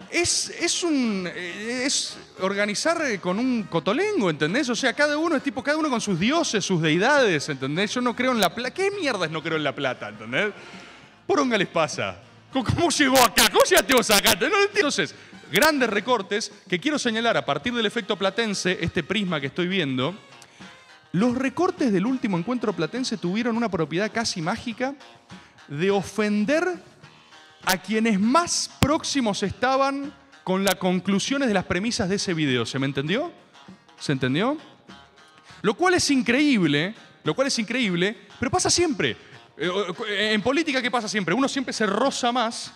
[0.10, 1.30] es, es un.
[1.34, 4.70] eh, es organizar eh, con un cotolengo, ¿entendés?
[4.70, 7.94] O sea, cada uno es tipo, cada uno con sus dioses, sus deidades, ¿entendés?
[7.94, 8.74] Yo no creo en la plata.
[8.74, 10.54] ¿Qué mierdas no creo en la plata, ¿entendés?
[11.26, 12.18] Poronga les pasa.
[12.54, 13.50] ¿Cómo, llegó acá?
[13.52, 14.36] ¿Cómo llegaste vos acá?
[14.36, 14.48] No.
[14.74, 15.14] Entonces,
[15.52, 20.16] grandes recortes que quiero señalar a partir del efecto platense, este prisma que estoy viendo.
[21.18, 24.94] Los recortes del último encuentro platense tuvieron una propiedad casi mágica
[25.68, 26.64] de ofender
[27.66, 32.68] a quienes más próximos estaban con las conclusiones de las premisas de ese video.
[32.68, 33.32] ¿Se me entendió?
[33.98, 34.60] ¿Se entendió?
[35.64, 39.18] Lo cual es increíble, lo cual es increíble, pero pasa siempre.
[39.58, 41.34] Eh, En política, ¿qué pasa siempre?
[41.34, 42.72] Uno siempre se roza más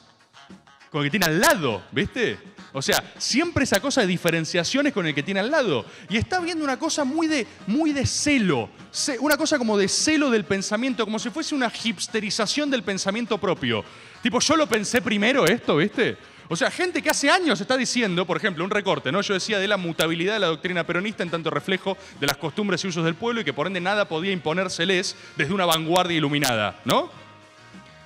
[0.90, 2.40] con el que tiene al lado, ¿viste?
[2.74, 5.86] O sea, siempre esa cosa de diferenciaciones con el que tiene al lado.
[6.10, 9.88] Y está viendo una cosa muy de, muy de celo, ce- una cosa como de
[9.90, 13.84] celo del pensamiento, como si fuese una hipsterización del pensamiento propio.
[14.24, 16.18] Tipo, yo lo pensé primero esto, ¿viste?
[16.48, 19.22] O sea, gente que hace años está diciendo, por ejemplo, un recorte, ¿no?
[19.22, 22.84] Yo decía de la mutabilidad de la doctrina peronista en tanto reflejo de las costumbres
[22.84, 26.80] y usos del pueblo y que por ende nada podía imponérseles desde una vanguardia iluminada,
[26.86, 27.10] ¿no?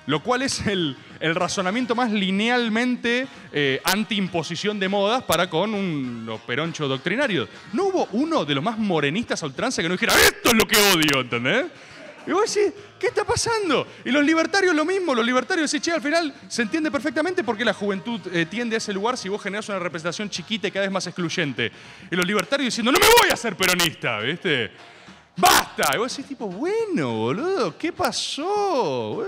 [0.06, 6.24] Lo cual es el, el razonamiento más linealmente eh, anti-imposición de modas para con un,
[6.26, 7.48] los peronchos doctrinarios.
[7.72, 10.66] No hubo uno de los más morenistas a ultranza que no dijera, esto es lo
[10.66, 11.66] que odio, ¿entendés?
[12.26, 13.86] Y vos decís, ¿qué está pasando?
[14.04, 17.56] Y los libertarios lo mismo, los libertarios dicen, che, al final se entiende perfectamente por
[17.56, 20.72] qué la juventud eh, tiende a ese lugar si vos generás una representación chiquita y
[20.72, 21.70] cada vez más excluyente.
[22.10, 24.72] Y los libertarios diciendo, no me voy a ser peronista, ¿viste?
[25.36, 25.92] ¡Basta!
[25.94, 29.24] Y vos decís, tipo, bueno, boludo, ¿qué pasó?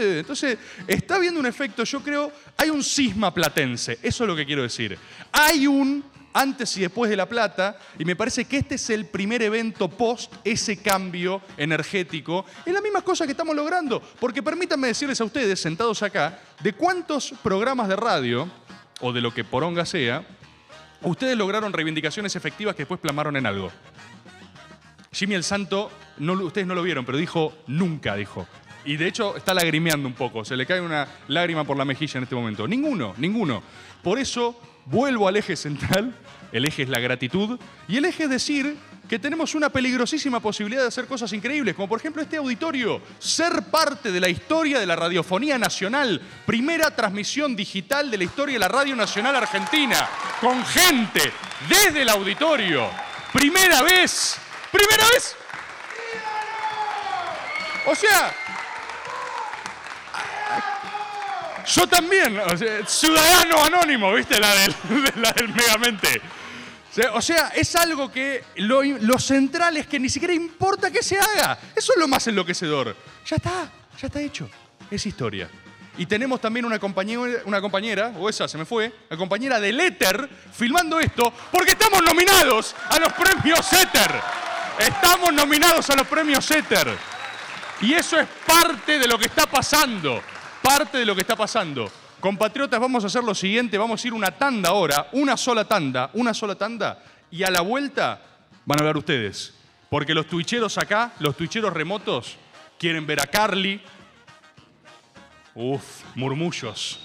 [0.00, 4.46] Entonces, está habiendo un efecto, yo creo, hay un cisma platense, eso es lo que
[4.46, 4.98] quiero decir.
[5.32, 9.06] Hay un antes y después de La Plata, y me parece que este es el
[9.06, 12.44] primer evento post ese cambio energético.
[12.64, 16.74] Es la misma cosa que estamos logrando, porque permítanme decirles a ustedes, sentados acá, de
[16.74, 18.50] cuántos programas de radio,
[19.00, 20.26] o de lo que poronga sea,
[21.02, 23.70] ustedes lograron reivindicaciones efectivas que después plamaron en algo.
[25.12, 28.46] Jimmy el Santo, ustedes no lo vieron, pero dijo nunca, dijo.
[28.86, 32.18] Y de hecho está lagrimeando un poco, se le cae una lágrima por la mejilla
[32.18, 32.68] en este momento.
[32.68, 33.62] Ninguno, ninguno.
[34.02, 36.14] Por eso vuelvo al eje central,
[36.52, 38.76] el eje es la gratitud, y el eje es decir
[39.08, 43.64] que tenemos una peligrosísima posibilidad de hacer cosas increíbles, como por ejemplo este auditorio, ser
[43.70, 48.60] parte de la historia de la radiofonía nacional, primera transmisión digital de la historia de
[48.60, 50.08] la Radio Nacional Argentina,
[50.40, 51.32] con gente
[51.68, 52.88] desde el auditorio,
[53.32, 54.36] primera vez,
[54.70, 55.36] primera vez.
[57.88, 58.34] O sea,
[61.66, 64.38] yo también, o sea, ciudadano anónimo, ¿viste?
[64.38, 64.74] La del,
[65.16, 66.20] la del Megamente.
[67.12, 71.18] O sea, es algo que lo, lo central es que ni siquiera importa que se
[71.18, 71.58] haga.
[71.74, 72.96] Eso es lo más enloquecedor.
[73.26, 74.48] Ya está, ya está hecho.
[74.90, 75.48] Es historia.
[75.98, 79.80] Y tenemos también una compañera, una compañera, o esa se me fue, la compañera del
[79.80, 84.10] Éter, filmando esto, porque estamos nominados a los premios Éter.
[84.78, 86.96] Estamos nominados a los premios Éter.
[87.80, 90.22] Y eso es parte de lo que está pasando.
[90.66, 91.88] Parte de lo que está pasando.
[92.18, 93.78] Compatriotas, vamos a hacer lo siguiente.
[93.78, 95.10] Vamos a ir una tanda ahora.
[95.12, 96.10] Una sola tanda.
[96.14, 97.04] Una sola tanda.
[97.30, 98.20] Y a la vuelta
[98.64, 99.54] van a hablar ustedes.
[99.88, 102.36] Porque los tuicheros acá, los tuicheros remotos,
[102.80, 103.80] quieren ver a Carly.
[105.54, 106.98] Uf, murmullos.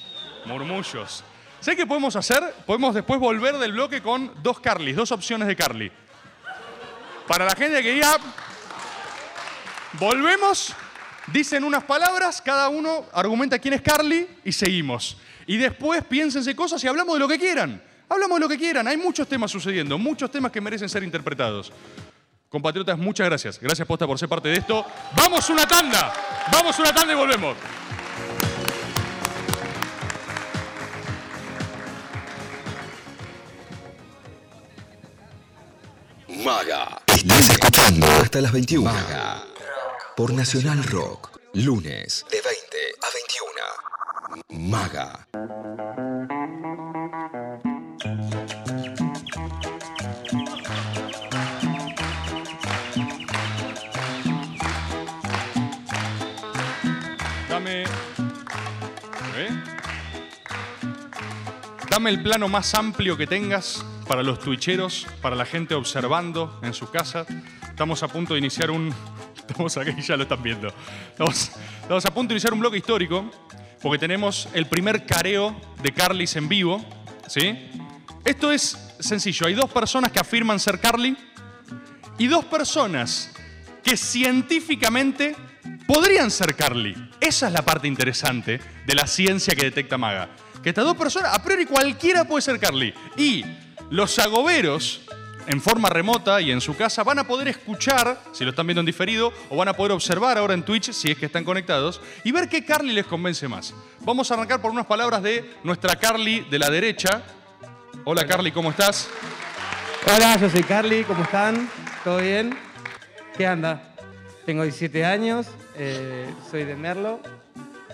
[0.45, 1.23] Murmullos.
[1.59, 2.41] ¿Sé qué podemos hacer?
[2.65, 5.91] Podemos después volver del bloque con dos Carlys, dos opciones de Carly.
[7.27, 8.17] Para la gente que diga,
[9.99, 10.73] Volvemos,
[11.31, 15.17] dicen unas palabras, cada uno argumenta quién es Carly y seguimos.
[15.47, 17.81] Y después piénsense cosas y hablamos de lo que quieran.
[18.09, 18.87] Hablamos de lo que quieran.
[18.87, 21.71] Hay muchos temas sucediendo, muchos temas que merecen ser interpretados.
[22.49, 23.59] Compatriotas, muchas gracias.
[23.59, 24.85] Gracias, Posta, por ser parte de esto.
[25.15, 26.13] Vamos una tanda.
[26.51, 27.55] Vamos una tanda y volvemos.
[36.43, 37.01] Maga.
[37.07, 38.91] Estás escuchando hasta las 21.
[38.91, 39.50] Maga.
[40.21, 41.39] Por Nacional Rock.
[41.53, 42.51] Lunes de 20
[43.01, 43.07] a
[44.51, 44.69] 21.
[44.69, 45.27] Maga.
[57.49, 57.85] Dame.
[59.37, 59.49] ¿Eh?
[61.89, 66.75] Dame el plano más amplio que tengas para los twitcheros, para la gente observando en
[66.75, 67.25] su casa.
[67.67, 68.93] Estamos a punto de iniciar un.
[69.51, 70.73] Estamos aquí, ya lo están viendo.
[71.09, 73.29] Estamos, estamos a punto de iniciar un bloque histórico
[73.81, 76.83] porque tenemos el primer careo de Carlis en vivo.
[77.27, 77.69] ¿Sí?
[78.23, 79.47] Esto es sencillo.
[79.47, 81.17] Hay dos personas que afirman ser Carly
[82.17, 83.33] y dos personas
[83.83, 85.35] que científicamente
[85.85, 86.95] podrían ser Carly.
[87.19, 90.29] Esa es la parte interesante de la ciencia que detecta Maga.
[90.63, 92.93] Que estas dos personas, a priori cualquiera puede ser Carly.
[93.17, 93.43] Y
[93.89, 95.01] los agoberos,
[95.51, 98.79] en forma remota y en su casa, van a poder escuchar, si lo están viendo
[98.79, 101.99] en diferido, o van a poder observar ahora en Twitch, si es que están conectados,
[102.23, 103.73] y ver qué Carly les convence más.
[103.99, 107.21] Vamos a arrancar por unas palabras de nuestra Carly de la derecha.
[108.05, 109.09] Hola Carly, ¿cómo estás?
[110.07, 111.69] Hola, yo soy Carly, ¿cómo están?
[112.05, 112.57] ¿Todo bien?
[113.35, 113.93] ¿Qué anda?
[114.45, 117.19] Tengo 17 años, eh, soy de Merlo,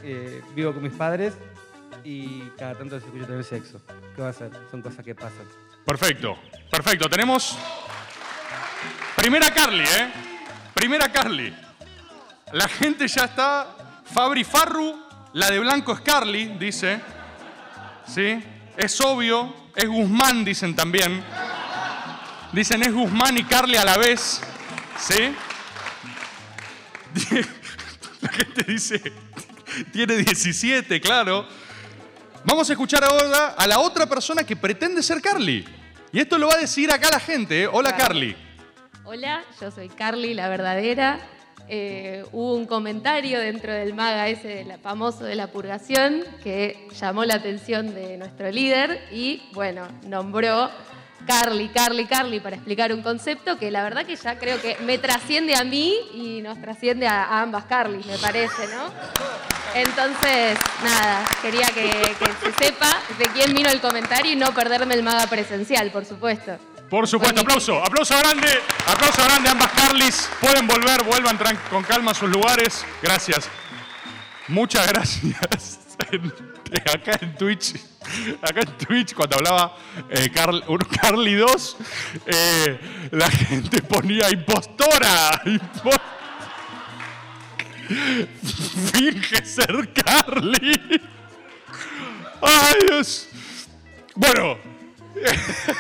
[0.04, 1.34] eh, vivo con mis padres
[2.04, 3.82] y cada tanto se escucha tener sexo.
[4.16, 4.52] ¿Qué va a hacer?
[4.70, 5.67] Son cosas que pasan.
[5.88, 6.38] Perfecto,
[6.70, 7.10] perfecto.
[7.10, 7.58] Tenemos
[9.16, 10.12] primera Carly, ¿eh?
[10.74, 11.56] Primera Carly.
[12.52, 14.04] La gente ya está.
[14.14, 17.00] Fabri Farru, la de blanco es Carly, dice.
[18.06, 18.44] ¿Sí?
[18.76, 19.72] Es obvio.
[19.74, 21.24] Es Guzmán, dicen también.
[22.52, 24.42] Dicen es Guzmán y Carly a la vez.
[25.00, 25.34] ¿Sí?
[28.20, 29.02] La gente dice.
[29.94, 31.48] Tiene 17, claro.
[32.44, 35.77] Vamos a escuchar ahora a la otra persona que pretende ser Carly.
[36.12, 37.64] Y esto lo va a decir acá la gente.
[37.64, 37.68] ¿eh?
[37.72, 38.36] Hola, Carly.
[39.04, 41.20] Hola, yo soy Carly, la verdadera.
[41.70, 46.88] eh, hubo un comentario dentro del maga ese de la- famoso de la purgación que
[46.98, 50.70] llamó la atención de nuestro líder y, bueno, nombró
[51.28, 54.98] Carly, Carly, Carly para explicar un concepto que la verdad que ya creo que me
[54.98, 58.92] trasciende a mí y nos trasciende a, a ambas Carly, me parece, ¿no?
[59.76, 64.96] Entonces, nada, quería que, que se sepa de quién vino el comentario y no perderme
[64.96, 66.58] el maga presencial, por supuesto.
[66.90, 68.48] Por supuesto, aplauso, aplauso grande,
[68.88, 70.30] aplauso grande a ambas Carlis.
[70.40, 71.38] Pueden volver, vuelvan
[71.70, 72.86] con calma a sus lugares.
[73.02, 73.50] Gracias.
[74.48, 75.80] Muchas gracias.
[76.94, 77.76] Acá en Twitch,
[78.42, 79.76] acá en Twitch, cuando hablaba
[80.10, 80.64] eh, Carl-
[81.02, 81.78] Carly 2,
[82.26, 82.80] eh,
[83.12, 85.42] la gente ponía impostora.
[85.46, 86.02] impo-
[88.94, 91.02] Finge ser Carly.
[92.42, 93.02] Ay.
[94.16, 94.58] Bueno,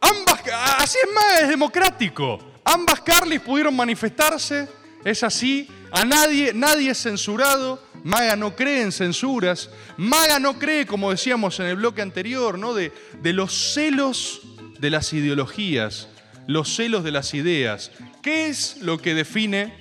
[0.00, 0.40] Ambas,
[0.78, 2.38] así es más, es democrático.
[2.64, 4.68] Ambas Carlis pudieron manifestarse,
[5.04, 5.68] es así.
[5.92, 7.82] A nadie, nadie es censurado.
[8.04, 9.70] Maga no cree en censuras.
[9.96, 12.74] Maga no cree, como decíamos en el bloque anterior, ¿no?
[12.74, 14.42] de, los celos
[14.78, 16.08] de las ideologías,
[16.46, 17.90] los celos de las ideas.
[18.22, 19.74] ¿Qué es lo que define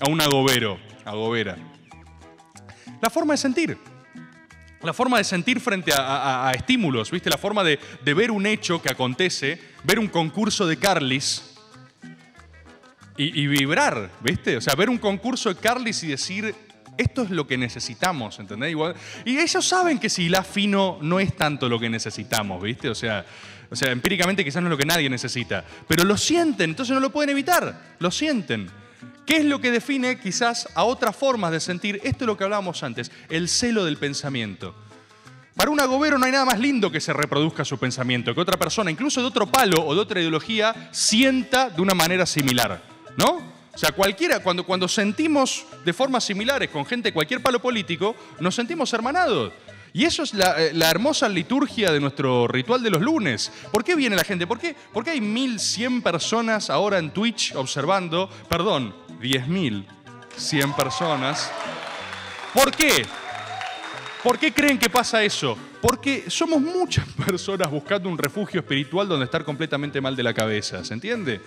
[0.00, 1.56] a un agobero, agobera?
[3.00, 3.78] La forma de sentir.
[4.82, 7.30] La forma de sentir frente a, estímulos, ¿viste?
[7.30, 11.54] La forma de, de ver un hecho que acontece, ver un concurso de Carlis
[13.16, 14.58] y, y vibrar, ¿viste?
[14.58, 16.54] O sea, ver un concurso de Carlis y decir,
[16.96, 18.70] esto es lo que necesitamos, ¿entendés?
[18.70, 22.88] Igual, y ellos saben que si la fino no es tanto lo que necesitamos, ¿viste?
[22.88, 23.24] O sea,
[23.70, 27.00] o sea, empíricamente quizás no es lo que nadie necesita, pero lo sienten, entonces no
[27.00, 28.70] lo pueden evitar, lo sienten.
[29.26, 32.00] ¿Qué es lo que define quizás a otras formas de sentir?
[32.04, 34.74] Esto es lo que hablábamos antes, el celo del pensamiento.
[35.56, 38.58] Para un agobero no hay nada más lindo que se reproduzca su pensamiento, que otra
[38.58, 42.82] persona, incluso de otro palo o de otra ideología, sienta de una manera similar,
[43.16, 43.53] ¿no?
[43.74, 48.14] O sea, cualquiera, cuando, cuando sentimos de formas similares con gente de cualquier palo político,
[48.38, 49.52] nos sentimos hermanados.
[49.92, 53.52] Y eso es la, eh, hermosa liturgia de nuestro ritual de los lunes.
[53.70, 54.44] ¿Por qué viene la gente?
[54.44, 58.28] ¿Por qué, por qué hay 1.100 personas ahora en Twitch observando?
[58.48, 61.50] Perdón, 10.100 personas.
[62.52, 63.06] ¿Por qué?
[64.24, 65.56] ¿Por qué creen que pasa eso?
[65.80, 70.84] Porque somos muchas personas buscando un refugio espiritual donde estar completamente mal de la cabeza,
[70.84, 71.40] ¿se entiende?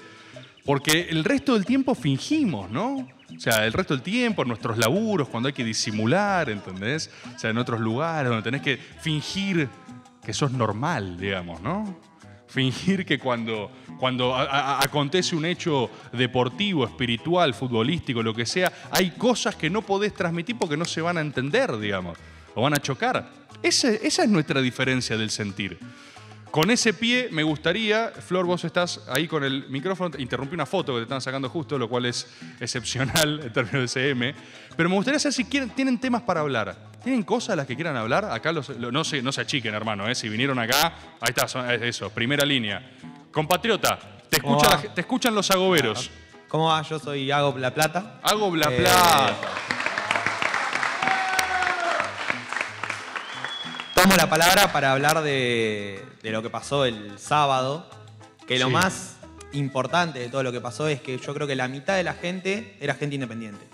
[0.68, 2.98] Porque el resto del tiempo fingimos, ¿no?
[3.36, 7.10] O sea, el resto del tiempo, nuestros laburos, cuando hay que disimular, ¿entendés?
[7.36, 9.68] O sea, en otros lugares donde tenés que fingir
[10.24, 11.98] que sos normal, digamos, ¿no?
[12.48, 18.72] Fingir que cuando, cuando a- a- acontece un hecho deportivo, espiritual, futbolístico, lo que sea,
[18.92, 22.18] hay cosas que no podés transmitir porque no se van a entender, digamos,
[22.56, 23.30] o van a chocar.
[23.64, 25.78] Ese- esa es nuestra diferencia del sentir.
[26.52, 30.94] Con ese pie me gustaría, Flor, vos estás ahí con el micrófono, interrumpí una foto
[30.94, 32.28] que te están sacando justo, lo cual es
[32.60, 34.34] excepcional en términos de CM,
[34.76, 36.76] pero me gustaría saber si quieren, tienen temas para hablar.
[37.04, 38.26] ¿Tienen cosas las que quieran hablar?
[38.26, 40.16] Acá los, no, se, no se achiquen, hermano, ¿eh?
[40.16, 42.92] si vinieron acá, ahí está, son- es eso, primera línea.
[43.32, 46.10] Compatriota, te, la- escuchan los agoberos.
[46.48, 46.82] ¿Cómo va?
[46.82, 48.20] Yo soy Hago La Plata.
[48.24, 49.36] Hago Bla Eh, Plata.
[54.18, 57.90] La palabra para hablar de, de lo que pasó el sábado,
[58.48, 58.74] que lo Sí.
[58.74, 59.18] más
[59.54, 62.14] importante de todo lo que pasó es que yo creo que la mitad de la
[62.14, 63.66] gente era gente independiente.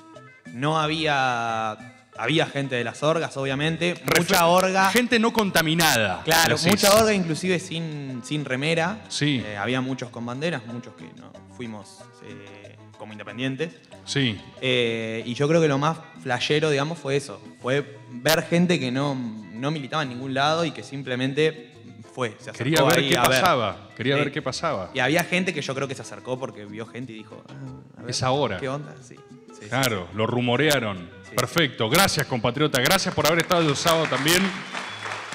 [0.53, 1.89] No había...
[2.15, 3.95] Había gente de las orgas, obviamente.
[4.15, 4.91] Mucha orga.
[4.91, 6.21] Gente no contaminada.
[6.23, 6.67] Claro, decís.
[6.67, 8.99] mucha orga inclusive sin, sin remera.
[9.09, 9.41] Sí.
[9.43, 13.71] Eh, había muchos con banderas, muchos que no fuimos eh, como independientes.
[14.05, 14.39] Sí.
[14.61, 17.41] Eh, y yo creo que lo más flashero, digamos, fue eso.
[17.63, 19.15] Fue ver gente que no,
[19.53, 21.71] no militaba en ningún lado y que simplemente
[22.13, 22.29] fue.
[22.39, 23.89] Se acercó Quería ver ahí qué a pasaba.
[23.95, 24.21] Quería Sí.
[24.21, 24.91] ver qué pasaba.
[24.93, 27.53] Y había gente que yo creo que se acercó porque vio gente y dijo, "Ah,
[27.97, 28.57] a ver, Es ahora.
[28.57, 28.95] ¿Qué onda?
[29.01, 29.15] Sí.
[29.49, 31.09] sí, sí, Claro, lo rumorearon.
[31.35, 31.89] Perfecto.
[31.89, 32.79] Gracias, compatriota.
[32.81, 34.41] Gracias por haber estado el sábado también.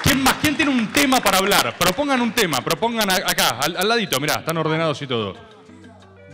[0.03, 0.35] ¿Quién más?
[0.41, 1.77] ¿Quién tiene un tema para hablar?
[1.77, 2.61] Propongan un tema.
[2.61, 4.21] Propongan a- acá, al, al ladito.
[4.21, 5.35] Mirá, están ordenados y todo.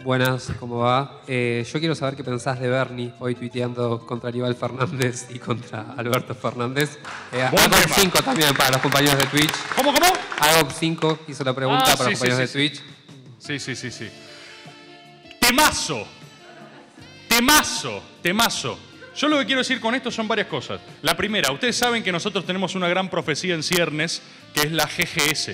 [0.04, 1.22] Buenas, ¿cómo va?
[1.26, 5.94] Eh, yo quiero saber qué pensás de Bernie hoy tuiteando contra Aníbal Fernández y contra
[5.96, 6.98] Alberto Fernández.
[7.32, 7.78] Eh, Agop tema.
[7.78, 9.54] 5 también para los compañeros de Twitch.
[9.74, 10.06] ¿Cómo, cómo?
[10.40, 12.74] Agop 5 hizo la pregunta Ah, para sí, los sí, compañeros sí, de sí.
[12.74, 12.84] Twitch.
[13.38, 14.10] Sí, sí, sí, sí.
[15.40, 16.06] Temazo.
[17.26, 18.02] Temazo.
[18.20, 18.78] Temazo.
[19.16, 20.80] Yo lo que quiero decir con esto son varias cosas.
[21.00, 24.20] La primera, ustedes saben que nosotros tenemos una gran profecía en ciernes,
[24.52, 25.52] que es la GGS.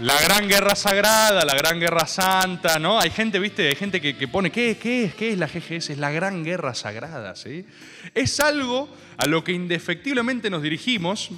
[0.00, 3.00] La gran guerra sagrada, la gran guerra santa, ¿no?
[3.00, 3.68] Hay gente, ¿viste?
[3.68, 5.14] Hay gente que, que pone, ¿qué, qué es?
[5.14, 5.88] ¿Qué es la GGS?
[5.88, 7.64] Es la gran guerra sagrada, ¿sí?
[8.14, 11.30] Es algo a lo que indefectiblemente nos dirigimos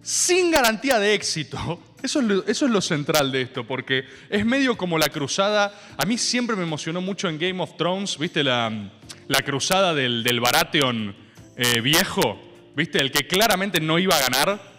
[0.00, 1.78] sin garantía de éxito.
[2.02, 5.78] Eso es, lo, es central de esto, porque es medio como la cruzada.
[5.98, 8.42] A mí siempre me emocionó mucho en Game of Thrones, ¿viste?
[8.42, 8.90] La,
[9.28, 10.40] la cruzada del, del
[11.56, 12.40] eh, viejo,
[12.74, 12.98] ¿viste?
[12.98, 14.73] El que claramente no iba a ganar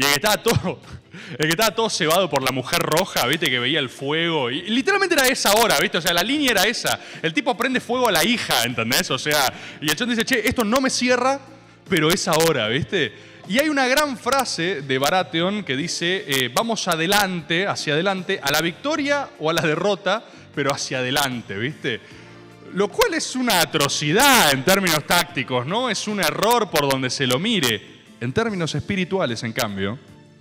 [0.00, 0.80] y el que estaba todo,
[1.38, 3.50] el todo cebado por la mujer roja, ¿viste?
[3.50, 4.50] Que veía el fuego.
[4.50, 5.98] Y, y literalmente era esa hora, ¿viste?
[5.98, 6.98] O sea, la línea era esa.
[7.20, 9.10] El tipo prende fuego a la hija, ¿entendés?
[9.10, 11.38] O sea, y el chon dice, che, esto no me cierra,
[11.86, 13.12] pero es ahora, ¿viste?
[13.46, 18.50] Y hay una gran frase de Baratheon que dice, eh, vamos adelante, hacia adelante, a
[18.50, 20.24] la victoria o a la derrota,
[20.54, 22.00] pero hacia adelante, ¿viste?
[22.72, 25.90] Lo cual es una atrocidad en términos tácticos, ¿no?
[25.90, 27.89] Es un error por donde se lo mire.
[28.20, 29.98] En términos espirituales, en cambio,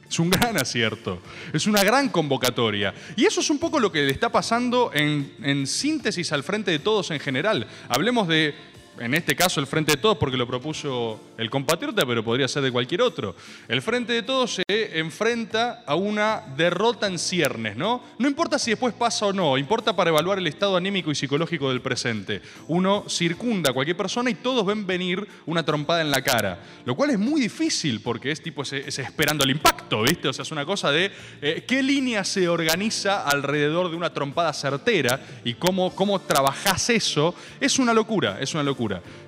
[0.09, 1.21] es un gran acierto,
[1.53, 2.93] es una gran convocatoria.
[3.15, 6.71] Y eso es un poco lo que le está pasando en, en síntesis al frente
[6.71, 7.67] de todos en general.
[7.88, 8.55] Hablemos de
[8.99, 12.63] en este caso el Frente de Todos porque lo propuso el compatriota, pero podría ser
[12.63, 13.35] de cualquier otro.
[13.67, 18.03] El Frente de Todos se enfrenta a una derrota en ciernes, ¿no?
[18.17, 21.69] No importa si después pasa o no, importa para evaluar el estado anímico y psicológico
[21.69, 22.41] del presente.
[22.67, 26.95] Uno circunda a cualquier persona y todos ven venir una trompada en la cara, lo
[26.95, 30.27] cual es muy difícil porque es tipo ese, esperando el impacto, ¿viste?
[30.27, 31.11] O sea, es una cosa de
[31.41, 37.35] eh, qué línea se organiza alrededor de una trompada certera y cómo, cómo trabajás eso.
[37.59, 38.78] Es una locura, es una locura.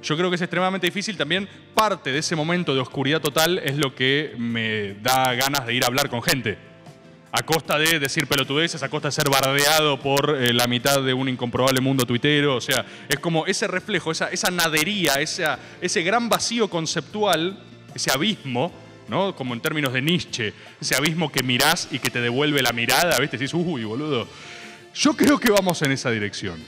[0.01, 1.17] Yo creo que es extremadamente difícil.
[1.17, 5.73] También parte de ese momento de oscuridad total es lo que me da ganas de
[5.73, 6.57] ir a hablar con gente.
[7.33, 11.13] A costa de decir pelotudeces, a costa de ser bardeado por eh, la mitad de
[11.13, 12.55] un incomprobable mundo tuitero.
[12.55, 17.57] O sea, es como ese reflejo, esa, esa nadería, esa, ese gran vacío conceptual,
[17.95, 18.71] ese abismo,
[19.07, 19.35] ¿no?
[19.35, 23.17] Como en términos de Nietzsche, ese abismo que mirás y que te devuelve la mirada,
[23.19, 23.37] ¿viste?
[23.37, 24.27] Decís, uy, boludo.
[24.93, 26.61] Yo creo que vamos en esa dirección.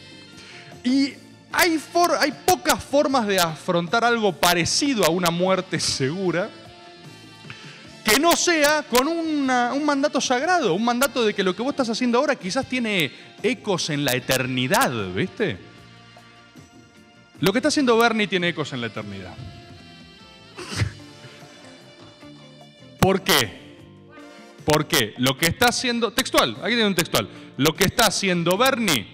[0.83, 1.13] Y
[1.53, 1.79] hay,
[2.45, 6.49] pocas formas de afrontar algo parecido a una muerte segura
[8.03, 9.45] que no sea con un
[9.85, 13.89] mandato sagrado, un mandato de que lo que vos estás haciendo ahora quizás tiene ecos
[13.89, 15.57] en la eternidad, ¿viste?
[17.39, 19.35] Lo que está haciendo Bernie tiene ecos en la eternidad.
[22.99, 23.63] ¿Por qué?
[24.65, 25.13] ¿Por qué?
[25.17, 29.12] Lo que está haciendo, textual, aquí tiene un textual, lo que está haciendo Bernie,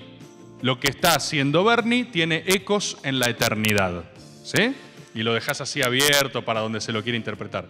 [0.62, 4.04] lo que está haciendo Bernie tiene ecos en la eternidad,
[4.44, 4.76] ¿sí?
[5.14, 7.68] Y lo dejas así abierto para donde se lo quiere interpretar.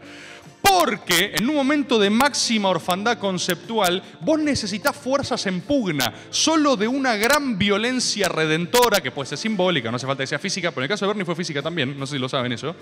[0.61, 6.87] Porque en un momento de máxima orfandad conceptual, vos necesitas fuerzas en pugna, solo de
[6.87, 10.81] una gran violencia redentora, que puede ser simbólica, no hace falta que sea física, pero
[10.81, 12.75] en el caso de Bernie fue física también, no sé si lo saben eso.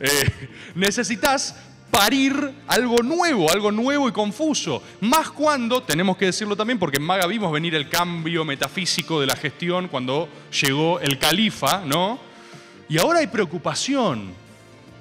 [0.00, 0.30] Eh,
[0.74, 1.56] necesitas
[1.90, 4.82] parir algo nuevo, algo nuevo y confuso.
[5.00, 9.26] Más cuando, tenemos que decirlo también, porque en Maga vimos venir el cambio metafísico de
[9.26, 10.28] la gestión cuando
[10.62, 12.18] llegó el califa, ¿no?
[12.88, 14.32] Y ahora hay preocupación.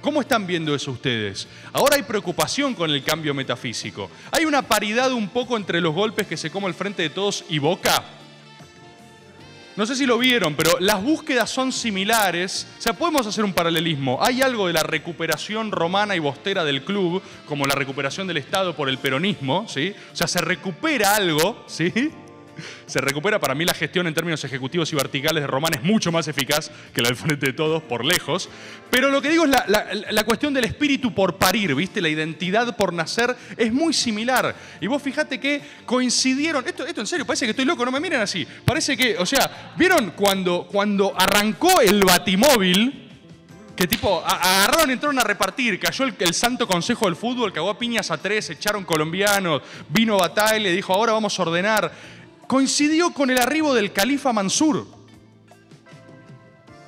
[0.01, 1.47] ¿Cómo están viendo eso ustedes?
[1.73, 4.09] Ahora hay preocupación con el cambio metafísico.
[4.31, 7.43] Hay una paridad un poco entre los golpes que se come el frente de todos
[7.49, 8.03] y Boca.
[9.79, 12.67] No sé si lo vieron, pero las búsquedas son similares.
[12.77, 14.19] O sea, podemos hacer un paralelismo.
[14.21, 18.75] Hay algo de la recuperación romana y bostera del club, como la recuperación del Estado
[18.75, 19.95] por el peronismo, ¿sí?
[20.11, 22.11] O sea, se recupera algo, ¿sí?
[22.85, 26.11] Se recupera para mí la gestión en términos ejecutivos y verticales de Román es mucho
[26.11, 28.49] más eficaz que la del Frente de Todos, por lejos.
[28.89, 32.01] Pero lo que digo es la, la- cuestión del espíritu por parir, ¿viste?
[32.01, 34.55] La identidad por nacer es muy similar.
[34.79, 36.63] Y vos fijate que coincidieron.
[36.67, 38.45] Esto, esto en serio, parece que estoy loco, no me miren así.
[38.65, 43.07] Parece que, o sea, ¿vieron cuando, cuando arrancó el batimóvil?
[43.75, 47.79] Que tipo, agarraron, entraron a repartir, cayó el, el santo consejo del fútbol, cagó a
[47.79, 51.91] piñas a tres, echaron colombianos, vino Batalla dijo, ahora vamos a ordenar.
[52.49, 54.87] Coincidió con el arribo del califa Mansur.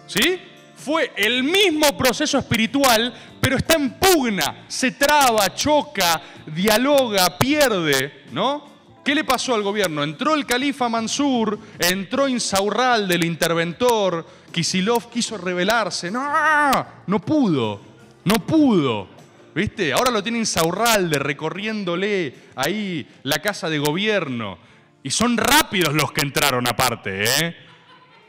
[0.08, 0.40] ¿Sí?
[0.76, 8.72] Fue el mismo proceso espiritual, pero está en pugna, se traba, choca, dialoga, pierde, ¿no?
[9.06, 10.02] ¿Qué le pasó al gobierno?
[10.02, 17.82] Entró el califa Mansur, entró Insaurralde, el interventor, Kisilov quiso rebelarse, no, no pudo,
[18.26, 19.10] no pudo.
[19.54, 19.94] ¿Viste?
[19.94, 24.72] Ahora lo tiene Insaurralde recorriéndole ahí la casa de gobierno.
[25.04, 27.56] Y son rápidos los que entraron aparte, ¿eh?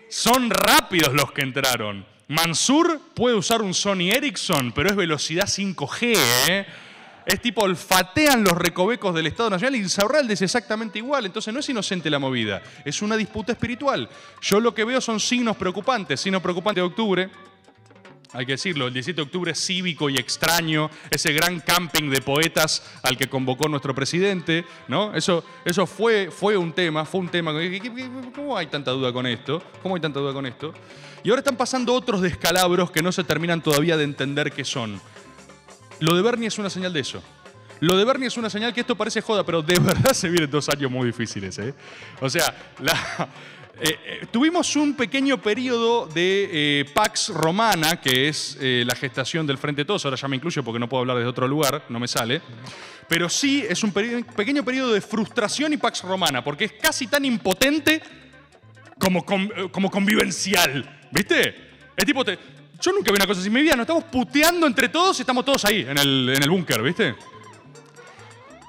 [0.09, 2.07] Son rápidos los que entraron.
[2.29, 6.17] Mansur puede usar un Sony Ericsson, pero es velocidad 5G,
[6.49, 6.67] ¿eh?
[7.25, 11.27] Es tipo, olfatean los recovecos del Estado Nacional y Insaurralde es exactamente igual.
[11.27, 14.09] Entonces no es inocente la movida, es una disputa espiritual.
[14.41, 16.21] Yo lo que veo son signos preocupantes.
[16.21, 17.31] Signos preocupantes de octubre,
[18.33, 22.83] hay que decirlo, el 17 de octubre cívico y extraño, ese gran camping de poetas
[23.03, 25.15] al que convocó nuestro presidente, ¿no?
[25.15, 27.53] Eso, eso fue, fue un tema, fue un tema.
[28.35, 29.63] ¿Cómo hay tanta duda con esto?
[29.83, 30.73] ¿Cómo hay tanta duda con esto?
[31.23, 35.01] Y ahora están pasando otros descalabros que no se terminan todavía de entender qué son.
[36.01, 37.23] Lo de Bernie es una señal de eso.
[37.81, 40.51] Lo de Bernie es una señal que esto parece joda, pero de verdad se vienen
[40.51, 41.59] dos años muy difíciles.
[41.59, 41.75] ¿eh?
[42.21, 43.29] O sea, la-
[43.81, 46.49] eh, eh, tuvimos un pequeño periodo de
[46.81, 50.05] eh, Pax Romana, que es la gestación del Frente Todos.
[50.05, 52.41] Ahora ya me incluyo porque no puedo hablar desde otro lugar, no me sale.
[53.09, 57.07] Pero sí es un peri- pequeño periodo de frustración y Pax Romana, porque es casi
[57.09, 58.01] tan impotente
[58.99, 59.25] como,
[59.71, 61.01] como convivencial.
[61.11, 61.73] ¿Viste?
[61.97, 62.39] Es tipo, te-
[62.81, 63.75] yo nunca vi una cosa así en mi vida.
[63.75, 67.15] Nos estamos puteando entre todos y estamos todos ahí, en el, en el búnker, ¿viste?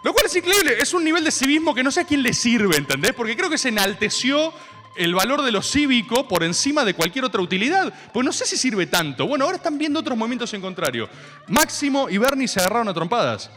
[0.03, 0.75] Lo cual es increíble.
[0.79, 3.13] Es un nivel de civismo que no sé a quién le sirve, ¿entendés?
[3.13, 4.53] Porque creo que se enalteció
[4.95, 7.91] el valor de lo cívico por encima de cualquier otra utilidad.
[8.13, 9.25] Pues no sé si sirve tanto.
[9.27, 11.09] Bueno, ahora están viendo otros movimientos en contrario.
[11.47, 13.49] Máximo y Bernie se agarraron a trompadas.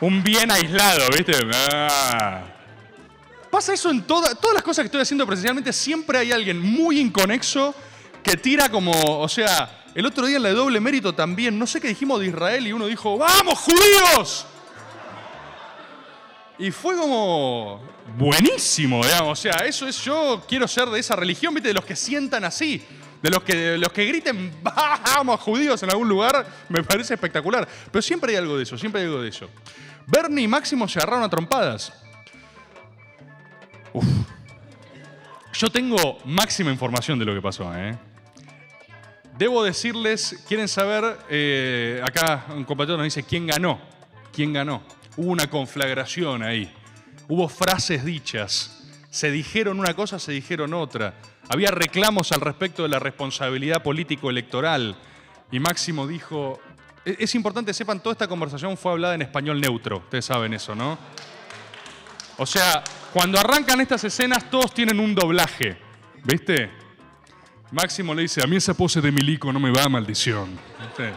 [0.00, 1.32] Un bien aislado, ¿viste?
[1.52, 2.44] Ah.
[3.50, 5.72] Pasa eso en toda- todas las cosas que estoy haciendo presencialmente.
[5.72, 7.74] Siempre hay alguien muy inconexo
[8.22, 11.66] que tira como, o sea, el otro día en la de doble mérito también, no
[11.66, 14.46] sé qué dijimos de Israel y uno dijo, ¡vamos, judíos!
[16.58, 17.80] Y fue como
[18.16, 19.38] buenísimo, digamos.
[19.38, 21.68] O sea, eso es, yo quiero ser de esa religión, ¿viste?
[21.68, 22.84] De los que sientan así.
[23.22, 27.66] De los que, de los que griten, vamos, judíos en algún lugar, me parece espectacular.
[27.90, 29.48] Pero siempre hay algo de eso, siempre hay algo de eso.
[30.06, 31.92] Bernie y Máximo se agarraron a trompadas.
[33.92, 34.04] Uf.
[35.52, 37.98] Yo tengo máxima información de lo que pasó, ¿eh?
[39.36, 43.80] Debo decirles, quieren saber, eh, acá un compañero nos dice quién ganó.
[44.32, 44.82] ¿Quién ganó?
[45.18, 46.72] Hubo una conflagración ahí.
[47.26, 48.84] Hubo frases dichas.
[49.10, 51.14] Se dijeron una cosa, se dijeron otra.
[51.48, 54.96] Había reclamos al respecto de la responsabilidad político-electoral.
[55.50, 56.60] Y Máximo dijo,
[57.04, 59.96] "E- es importante, sepan, toda esta conversación fue hablada en español neutro.
[59.98, 60.96] Ustedes saben eso, ¿no?
[62.36, 65.76] O sea, cuando arrancan estas escenas, todos tienen un doblaje.
[66.22, 66.70] ¿Viste?
[67.72, 70.56] Máximo le dice, a mí esa pose de milico no me va, maldición.
[70.80, 71.12] ¿Viste?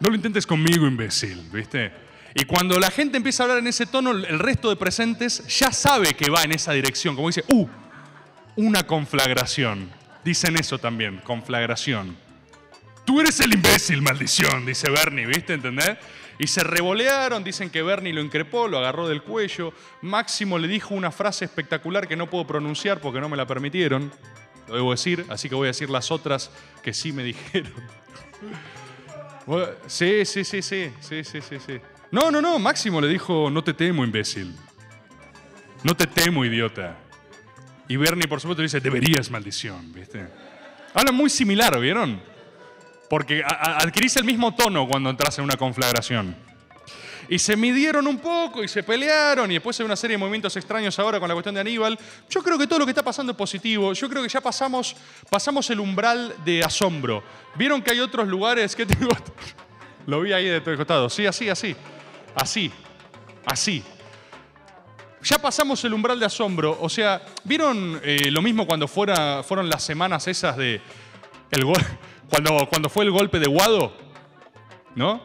[0.00, 2.05] No lo intentes conmigo, imbécil, ¿viste?
[2.38, 5.72] Y cuando la gente empieza a hablar en ese tono, el resto de presentes ya
[5.72, 7.16] sabe que va en esa dirección.
[7.16, 7.66] Como dice, ¡uh!
[8.56, 9.90] Una conflagración.
[10.22, 12.14] Dicen eso también, conflagración.
[13.06, 15.54] Tú eres el imbécil, maldición, dice Bernie, ¿viste?
[15.54, 15.96] ¿Entendés?
[16.38, 19.72] Y se revolearon, dicen que Bernie lo increpó, lo agarró del cuello.
[20.02, 24.12] Máximo le dijo una frase espectacular que no puedo pronunciar porque no me la permitieron.
[24.68, 26.50] Lo debo decir, así que voy a decir las otras
[26.82, 27.72] que sí me dijeron.
[29.86, 31.80] Sí, sí, sí, sí, sí, sí, sí, sí.
[32.10, 34.54] No, no, no, Máximo le dijo, no te temo, imbécil.
[35.82, 36.96] No te temo, idiota.
[37.88, 40.26] Y Bernie, por supuesto, le dice, deberías, maldición, ¿viste?
[40.94, 42.20] Hablan muy similar, ¿vieron?
[43.08, 46.34] Porque adquirís el mismo tono cuando entras en una conflagración.
[47.28, 50.56] Y se midieron un poco y se pelearon y después hay una serie de movimientos
[50.56, 51.98] extraños ahora con la cuestión de Aníbal.
[52.30, 53.92] Yo creo que todo lo que está pasando es positivo.
[53.92, 54.94] Yo creo que ya pasamos,
[55.28, 57.24] pasamos el umbral de asombro.
[57.56, 59.10] ¿Vieron que hay otros lugares que tengo?
[60.06, 61.10] Lo vi ahí de todo el costado.
[61.10, 61.74] Sí, así, así.
[62.36, 62.70] Así.
[63.46, 63.82] Así.
[65.22, 66.78] Ya pasamos el umbral de asombro.
[66.80, 70.80] O sea, ¿vieron eh, lo mismo cuando fuera, fueron las semanas esas de.
[71.50, 71.82] El gol,
[72.30, 73.92] cuando, cuando fue el golpe de Guado?
[74.94, 75.22] ¿No?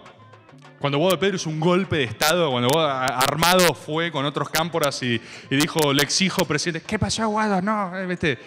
[0.80, 4.50] Cuando Guado de Pedro hizo un golpe de Estado, cuando Guado armado fue con otros
[4.50, 7.62] cámporas y, dijo, le exijo, presidente, ¿qué pasó, Guado?
[7.62, 8.40] No, eh, ¿viste?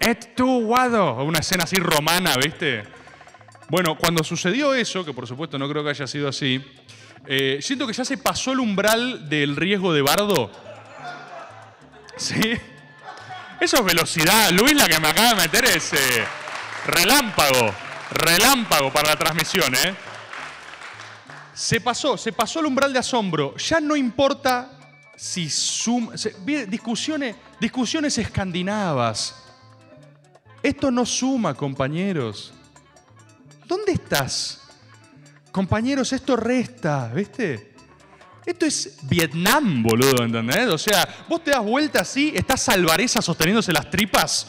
[0.00, 1.22] ¿Es tú, Guado?
[1.22, 2.84] Una escena así romana, ¿viste?
[3.68, 6.64] Bueno, cuando sucedió eso, que por supuesto no creo que haya sido así,
[7.26, 10.50] eh, siento que ya se pasó el umbral del riesgo de bardo.
[12.16, 12.58] ¿Sí?
[13.60, 14.50] Eso es velocidad.
[14.50, 16.24] Luis, la que me acaba de meter es eh,
[16.86, 17.74] relámpago.
[18.10, 19.94] Relámpago para la transmisión, ¿eh?
[21.52, 23.56] Se pasó, se pasó el umbral de asombro.
[23.56, 24.70] Ya no importa
[25.16, 26.12] si suma.
[26.68, 29.42] discusiones, discusiones escandinavas.
[30.62, 32.52] Esto no suma, compañeros.
[33.66, 34.65] ¿Dónde estás?
[35.56, 37.70] Compañeros, esto resta, ¿viste?
[38.44, 40.68] Esto es Vietnam, boludo, ¿entendés?
[40.68, 44.48] O sea, vos te das vuelta así, está Salvareza sosteniéndose las tripas,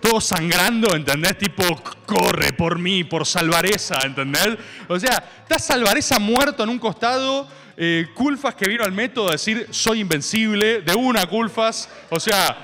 [0.00, 1.36] todo sangrando, ¿entendés?
[1.36, 1.64] Tipo,
[2.06, 4.56] corre por mí, por Salvareza, ¿entendés?
[4.88, 7.46] O sea, está Salvareza muerto en un costado,
[7.76, 11.90] eh, Culfas que vino al método a decir, soy invencible, de una Culfas.
[12.08, 12.56] O sea,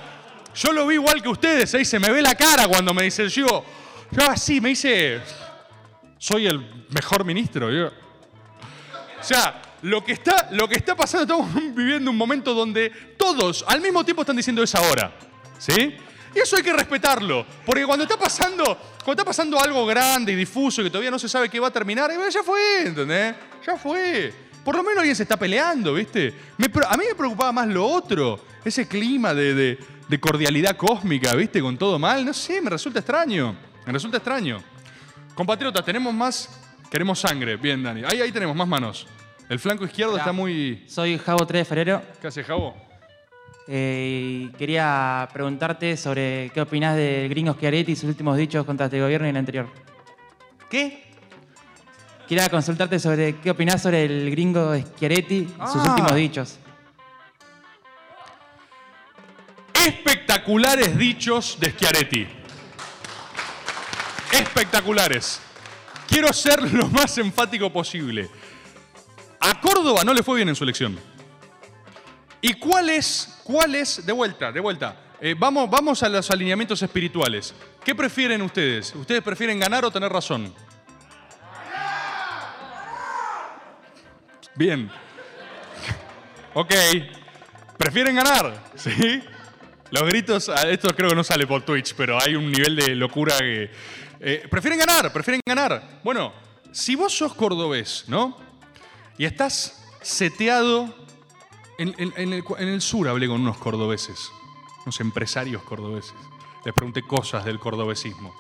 [0.55, 1.83] yo lo vi igual que ustedes, ¿eh?
[1.83, 3.63] Y se me ve la cara cuando me dice, yo,
[4.11, 5.21] yo así, me dice,
[6.25, 6.59] soy el
[6.89, 7.71] mejor ministro.
[7.71, 12.89] Yo, o sea, lo que, está, lo que está pasando, estamos viviendo un momento donde
[13.19, 15.15] todos al mismo tiempo están diciendo es ahora.
[15.59, 15.95] ¿Sí?
[16.35, 17.45] Y eso hay que respetarlo.
[17.67, 21.29] Porque cuando está pasando, cuando está pasando algo grande y difuso que todavía no se
[21.29, 23.35] sabe qué va a terminar, eh, ya fue, ¿entendés?
[23.67, 24.33] Ya fue.
[24.65, 26.33] Por lo menos alguien se está peleando, ¿viste?
[26.57, 28.41] Me a mí me preocupaba más lo otro.
[28.65, 31.61] Ese clima de, de- de cordialidad cósmica, ¿viste?
[31.61, 32.25] Con todo mal.
[32.25, 33.55] No sé, me resulta extraño.
[33.87, 34.63] Me resulta extraño.
[35.35, 36.49] Compatriotas, tenemos más.
[36.91, 37.57] Queremos sangre.
[37.57, 38.03] Bien, Dani.
[38.05, 39.07] Ahí, ahí tenemos más manos.
[39.49, 40.23] El flanco izquierdo Hola.
[40.23, 40.85] está muy.
[40.89, 42.03] Soy Javo 3 de febrero.
[42.21, 42.75] ¿Qué hace, Javo?
[43.67, 49.01] Eh, quería preguntarte sobre qué opinás del gringo Schiaretti y sus últimos dichos contra este
[49.01, 49.69] gobierno y el anterior.
[50.71, 51.03] ¿Qué?
[52.29, 55.91] Quería consultarte sobre qué opinás sobre el gringo Schiaretti y sus Ah.
[55.91, 56.59] últimos dichos.
[59.75, 62.27] Espectaculares dichos de Schiaretti.
[64.35, 65.41] Espectaculares.
[66.09, 68.29] Quiero ser lo más enfático posible.
[69.41, 70.99] A Córdoba no le fue bien en su elección.
[72.41, 76.83] ¿Y cuál es, cuál es, de vuelta, de vuelta, eh, vamos, vamos a los alineamientos
[76.83, 77.55] espirituales.
[77.83, 78.95] ¿Qué prefieren ustedes?
[78.95, 80.53] ¿Ustedes prefieren ganar o tener razón?
[84.55, 84.91] Bien.
[86.57, 86.73] Ok.
[87.77, 88.63] ¿Prefieren ganar?
[88.77, 89.21] ¿Sí?
[89.91, 93.37] Los gritos, esto creo que no sale por Twitch, pero hay un nivel de locura
[93.39, 93.71] que...
[94.27, 96.01] eh, prefieren ganar, prefieren ganar.
[96.03, 96.33] Bueno,
[96.73, 98.39] si vos sos cordobés, ¿no?
[99.19, 101.03] Y estás seteado...
[101.77, 104.31] En, el, sur hablé con unos cordobeses,
[104.87, 106.15] unos empresarios cordobeses.
[106.65, 108.35] Les pregunté cosas del cordobesismo.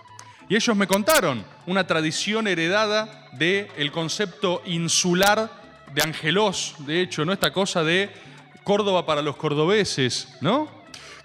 [0.49, 5.51] Y ellos me contaron una tradición heredada del concepto insular
[5.93, 7.33] de Angelós, de hecho, ¿no?
[7.33, 8.11] Esta cosa de
[8.63, 10.69] Córdoba para los cordobeses, ¿no?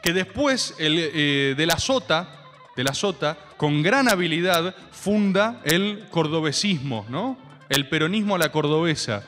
[0.02, 2.39] Que después eh, de la Sota,
[2.76, 7.38] de la Sota, con gran habilidad, funda el cordobesismo, ¿no?
[7.70, 9.24] El peronismo a la cordobesa.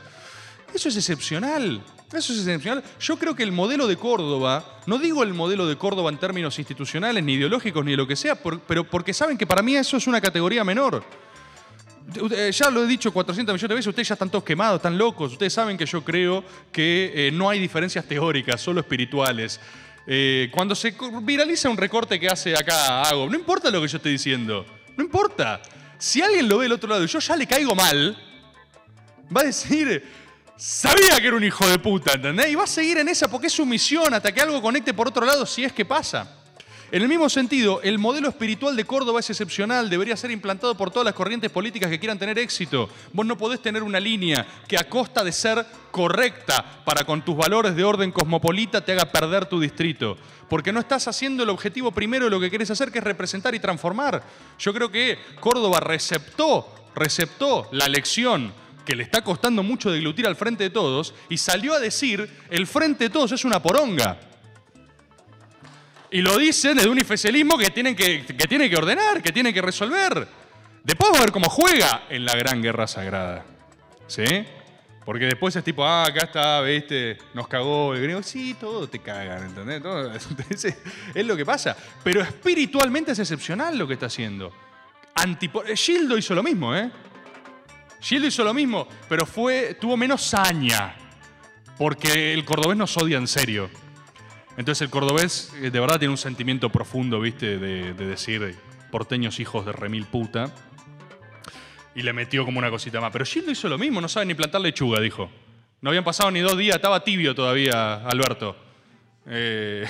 [0.74, 1.82] Eso es excepcional.
[2.14, 2.84] Eso es excepcional.
[3.00, 6.60] Yo creo que el modelo de Córdoba, no digo el modelo de Córdoba en términos
[6.60, 10.08] institucionales, ni ideológicos, ni lo que sea, pero porque saben que para mí eso es
[10.08, 11.04] una categoría menor.
[12.32, 14.98] Eh, Ya lo he dicho 400 millones de veces, ustedes ya están todos quemados, están
[14.98, 15.32] locos.
[15.34, 19.60] Ustedes saben que yo creo que eh, no hay diferencias teóricas, solo espirituales.
[20.08, 24.10] Eh, cuando se viraliza un recorte que hace acá no importa lo que yo esté
[24.10, 24.66] diciendo,
[24.98, 25.62] no importa.
[25.98, 28.18] Si alguien lo ve del otro lado y yo ya le caigo mal,
[29.36, 30.04] va a decir,
[30.58, 32.50] sabía que era un hijo de puta, ¿entendés?
[32.50, 35.08] Y va a seguir en esa porque es su misión hasta que algo conecte por
[35.08, 36.41] otro lado si es que pasa.
[36.92, 40.92] En el mismo sentido, el modelo espiritual de Córdoba es excepcional, debería ser implantado por
[40.92, 42.90] todas las corrientes políticas que quieran tener éxito.
[43.14, 47.38] Vos no podés tener una línea que a costa de ser correcta para con tus
[47.38, 50.18] valores de orden cosmopolita te haga perder tu distrito.
[50.50, 53.56] Porque no estás haciendo el objetivo primero de lo que querés hacer, que es representar
[53.56, 54.22] y transformar.
[54.60, 58.52] Yo creo que Córdoba receptó, receptó la lección
[58.86, 62.68] que le está costando mucho deglutir al frente de todos y salió a decir, el
[62.68, 64.31] frente de todos es una poronga.
[66.12, 69.54] Y lo dicen desde un oficialismo que tienen que, que tiene que ordenar, que tiene
[69.54, 70.28] que resolver.
[70.84, 73.46] Después vamos a ver cómo juega en la gran guerra sagrada.
[74.08, 74.26] ¿Sí?
[75.06, 78.22] Porque después es tipo, ah, acá está, viste, nos cagó el griego.
[78.22, 79.82] Sí, todo te cagan, ¿entendés?
[81.16, 81.76] Es lo que pasa.
[82.04, 84.54] Pero espiritualmente es excepcional lo que está haciendo.
[85.16, 86.92] Antipo eh, Gildo hizo lo mismo, ¿eh?
[88.00, 90.96] Gildo hizo lo mismo, pero fue, tuvo menos saña.
[91.78, 93.70] Porque el cordobés nos odia en serio.
[94.58, 97.58] Entonces el cordobés eh, de verdad tiene un sentimiento profundo, ¿viste?
[97.58, 98.56] De, de decir
[98.92, 100.52] porteños hijos de remil puta.
[101.96, 103.12] Y le metió como una cosita más.
[103.12, 105.30] Pero Gildo hizo lo mismo, no sabe ni plantar lechuga, dijo.
[105.82, 108.56] No habían pasado ni dos días, estaba tibio todavía Alberto.
[109.26, 109.86] Eh,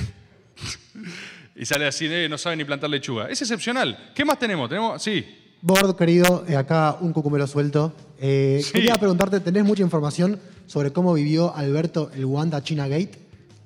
[1.56, 3.30] y sale así, eh, no sabe ni plantar lechuga.
[3.30, 4.12] Es excepcional.
[4.16, 4.70] ¿Qué más tenemos?
[4.70, 5.38] Tenemos, sí.
[5.62, 7.94] Bord, querido, eh, acá un cucumelo suelto.
[8.20, 8.74] Eh, Sí.
[8.74, 13.21] Quería preguntarte, ¿tenés mucha información sobre cómo vivió Alberto el Wanda China Gate?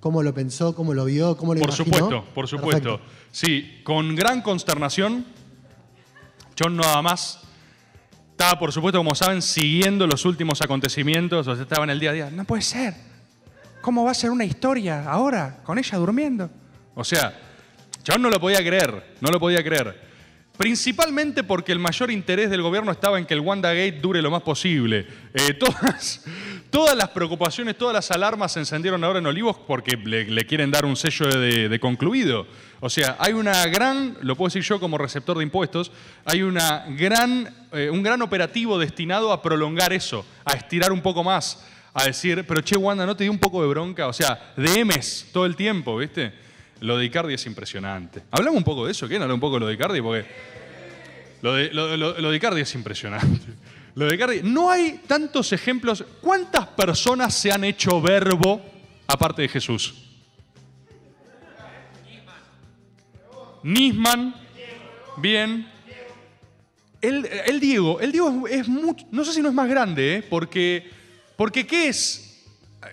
[0.06, 0.76] ¿Cómo lo pensó?
[0.76, 1.36] ¿Cómo lo vio?
[1.36, 1.96] ¿Cómo lo Por imaginó?
[1.98, 3.02] supuesto, por supuesto.
[3.32, 5.26] Sí, con gran consternación.
[6.56, 7.40] Yo nada más
[8.30, 11.48] estaba, por supuesto, como saben, siguiendo los últimos acontecimientos.
[11.48, 12.30] O sea, estaba en el día a día.
[12.30, 12.94] No puede ser.
[13.82, 16.52] ¿Cómo va a ser una historia ahora con ella durmiendo?
[16.94, 17.36] O sea,
[18.04, 20.06] yo no lo podía creer, no lo podía creer.
[20.56, 24.44] Principalmente porque el mayor interés del gobierno estaba en que el WandaGate dure lo más
[24.44, 25.08] posible.
[25.34, 26.24] Eh, todas,
[26.70, 30.86] todas las preocupaciones, todas las alarmas se encendieron ahora en Olivos porque le, quieren dar
[30.86, 32.48] un sello de, concluido.
[32.82, 35.92] O sea, hay una gran, lo puedo decir yo como receptor de impuestos,
[36.26, 41.24] hay una gran, eh, un gran operativo destinado a prolongar eso, a estirar un poco
[41.24, 44.08] más, a decir, pero che, Wanda, ¿no te dio un poco de bronca?
[44.08, 46.34] O sea, DMs todo el tiempo, ¿viste?
[46.82, 48.24] Lo de Icardi es impresionante.
[48.32, 50.02] Hablamos un poco de eso, ¿quieren hablar un poco de lo de Icardi?
[50.02, 50.26] Porque
[51.42, 53.48] lo de, lo, lo- lo de Icardi es impresionante.
[53.96, 56.04] Lo de Icardi, no hay tantos ejemplos.
[56.22, 58.62] ¿Cuántas personas se han hecho verbo
[59.08, 59.96] aparte de Jesús?
[63.64, 64.36] Nisman,
[65.18, 65.72] bien.
[67.02, 70.24] El, Diego, el Diego es, mucho, no sé si no es más grande, ¿eh?
[70.24, 70.90] porque,
[71.38, 72.44] porque ¿qué es?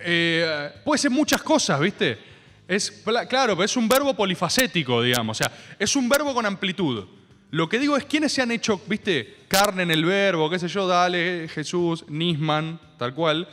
[0.03, 2.19] Eh, puede ser muchas cosas, ¿viste?
[2.67, 7.05] Es, claro, es un verbo polifacético, digamos, o sea, es un verbo con amplitud.
[7.53, 10.67] Lo que digo es quiénes se han hecho, viste, carne en el verbo, qué sé
[10.67, 13.47] yo, dale, Jesús, Nisman, tal cual.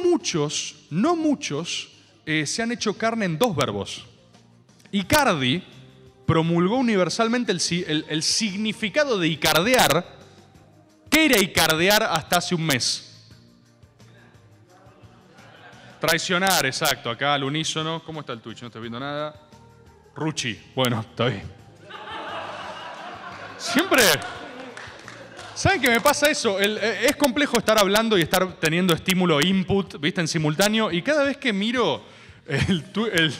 [0.00, 1.88] Muchos, no muchos,
[2.24, 4.06] eh, se han hecho carne en dos verbos.
[4.92, 5.60] Icardi
[6.24, 10.06] promulgó universalmente el, si- el- el significado de icardear.
[11.10, 13.26] ¿Qué era icardear hasta hace un mes?
[16.00, 17.10] Traicionar, exacto.
[17.10, 18.04] Acá al unísono.
[18.04, 18.60] ¿Cómo está el Twitch?
[18.60, 19.34] No estoy viendo nada.
[20.14, 20.56] Ruchi.
[20.76, 21.59] Bueno, está bien.
[23.60, 24.02] Siempre.
[25.54, 26.58] ¿Saben qué me pasa eso?
[26.58, 30.22] El- eh, es complejo estar hablando y estar teniendo estímulo input, ¿viste?
[30.22, 30.90] En simultáneo.
[30.90, 32.02] Y cada vez que miro
[32.46, 33.34] el, tu- el-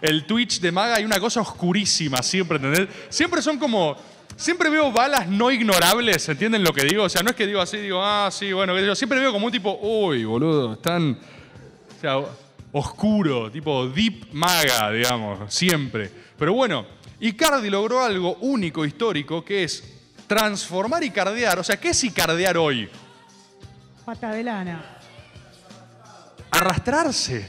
[0.00, 2.88] el Twitch de Maga hay una cosa oscurísima siempre, ¿entendés?
[3.10, 3.96] Siempre son como.
[4.36, 7.04] Siempre veo balas no ignorables, ¿entienden lo que digo?
[7.04, 8.94] O sea, no es que digo así, digo, ah, sí, bueno, yo.
[8.94, 11.18] Siempre veo como un tipo, uy, boludo, están.
[11.96, 12.16] O sea,
[12.72, 16.10] oscuro, tipo deep maga, digamos, siempre.
[16.38, 16.86] Pero bueno,
[17.20, 19.82] Icardi logró algo único, histórico, que es
[20.26, 21.58] transformar Icardear.
[21.58, 22.88] O sea, ¿qué es Icardear hoy?
[24.04, 24.98] Pata de lana.
[26.50, 27.48] Arrastrarse.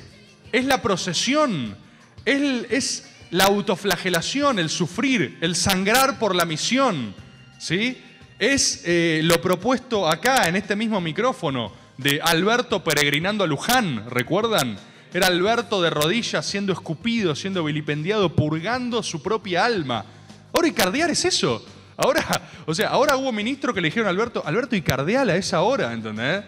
[0.51, 1.75] Es la procesión.
[2.23, 7.13] Es la autoflagelación, el sufrir, el sangrar por la misión.
[7.59, 8.01] ¿Sí?
[8.39, 14.09] Es eh, lo propuesto acá, en este mismo micrófono, de Alberto peregrinando a Luján.
[14.09, 14.77] ¿Recuerdan?
[15.13, 20.05] Era Alberto de rodillas siendo escupido, siendo vilipendiado, purgando su propia alma.
[20.53, 21.63] Ahora Icardear es eso.
[21.95, 22.23] Ahora,
[22.65, 25.91] o sea, ahora hubo ministro que le dijeron a Alberto, Alberto Icardeal a esa hora,
[25.93, 26.43] ¿entendés?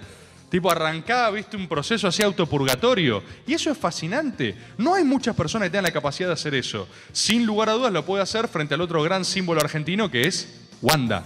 [0.50, 3.24] Tipo, arrancaba, viste, un proceso así autopurgatorio.
[3.46, 4.56] Y eso es fascinante.
[4.78, 6.88] No hay muchas personas que tengan la capacidad de hacer eso.
[7.12, 10.68] Sin lugar a dudas lo puede hacer frente al otro gran símbolo argentino que es
[10.82, 11.24] Wanda.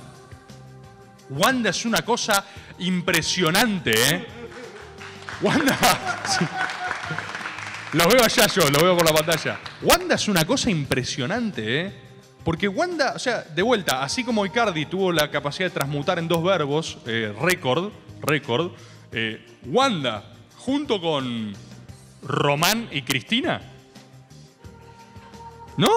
[1.29, 2.45] Wanda es una cosa
[2.79, 4.25] impresionante, ¿eh?
[5.41, 5.77] Wanda.
[6.27, 6.45] sí.
[7.93, 9.59] Lo veo allá yo, lo veo por la pantalla.
[9.83, 11.93] Wanda es una cosa impresionante, ¿eh?
[12.43, 16.27] Porque Wanda, o sea, de vuelta, así como Icardi tuvo la capacidad de transmutar en
[16.27, 17.91] dos verbos, eh, récord,
[18.21, 18.71] récord,
[19.11, 21.53] eh, Wanda, junto con
[22.23, 23.61] Román y Cristina,
[25.77, 25.89] ¿no?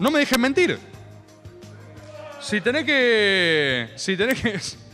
[0.00, 0.78] No me dejen mentir.
[2.40, 3.90] Si tenés que.
[3.96, 4.60] Si tenés que.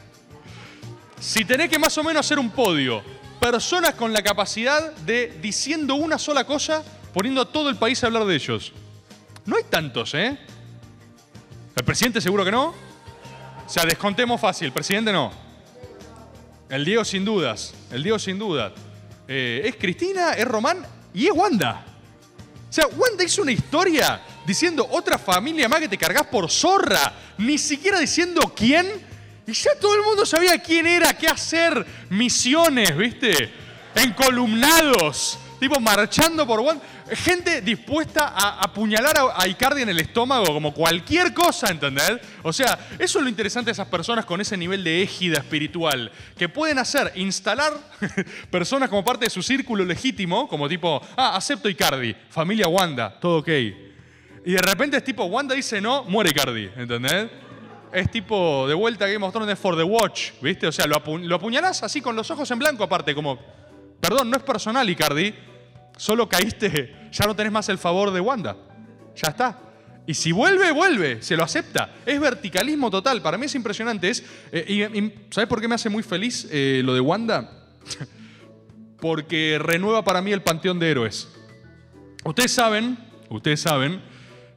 [1.22, 3.00] Si tenés que más o menos hacer un podio,
[3.42, 8.06] personas con la capacidad de, diciendo una sola cosa, poniendo a todo el país a
[8.06, 8.72] hablar de ellos.
[9.44, 10.38] No hay tantos, ¿eh?
[11.74, 12.66] ¿El presidente seguro que no?
[12.66, 15.32] O sea, descontemos fácil, el presidente no.
[16.68, 18.74] El Diego sin dudas, el Diego sin dudas.
[19.26, 21.84] Eh, es Cristina, es Román y es Wanda.
[22.70, 27.12] O sea, Wanda hizo una historia diciendo otra familia más que te cargas por zorra,
[27.38, 28.86] ni siquiera diciendo quién.
[29.46, 33.52] Y ya todo el mundo sabía quién era, qué hacer, misiones, ¿viste?
[33.94, 36.84] Encolumnados, tipo marchando por Wanda.
[37.10, 42.20] Gente dispuesta a apuñalar a, Icardi en el estómago como cualquier cosa, ¿entendés?
[42.42, 46.10] O sea, eso es lo interesante de esas personas con ese nivel de égida espiritual,
[46.38, 47.72] que pueden hacer, instalar
[48.50, 53.38] personas como parte de su círculo legítimo, como tipo, ah, acepto Icardi, familia Wanda, todo
[53.38, 53.48] ok.
[54.44, 57.28] Y de repente es tipo, Wanda dice no, muere Icardi, ¿entendés?
[57.92, 60.66] Es tipo, de vuelta Game of Thrones For the Watch, ¿viste?
[60.66, 63.38] O sea, lo, apu- lo apuñalás así con los ojos en blanco aparte, como,
[64.00, 65.34] perdón, no es personal Icardi,
[65.96, 68.56] solo caíste, ya no tenés más el favor de Wanda.
[69.14, 69.58] Ya está.
[70.06, 71.94] Y si vuelve, vuelve, se lo acepta.
[72.06, 74.08] Es verticalismo total, para mí es impresionante.
[74.08, 77.68] Es, eh, y, ¿Sabes por qué me hace muy feliz eh, lo de Wanda?
[79.00, 81.28] Porque renueva para mí el panteón de héroes.
[82.24, 82.96] Ustedes saben,
[83.28, 84.00] ustedes saben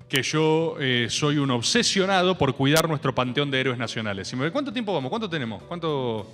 [0.08, 4.34] que yo eh, soy un obsesionado por cuidar nuestro panteón de héroes nacionales.
[4.36, 5.10] Me- ¿Cuánto tiempo vamos?
[5.10, 5.64] ¿Cuánto tenemos?
[5.64, 6.28] ¿Cuánto?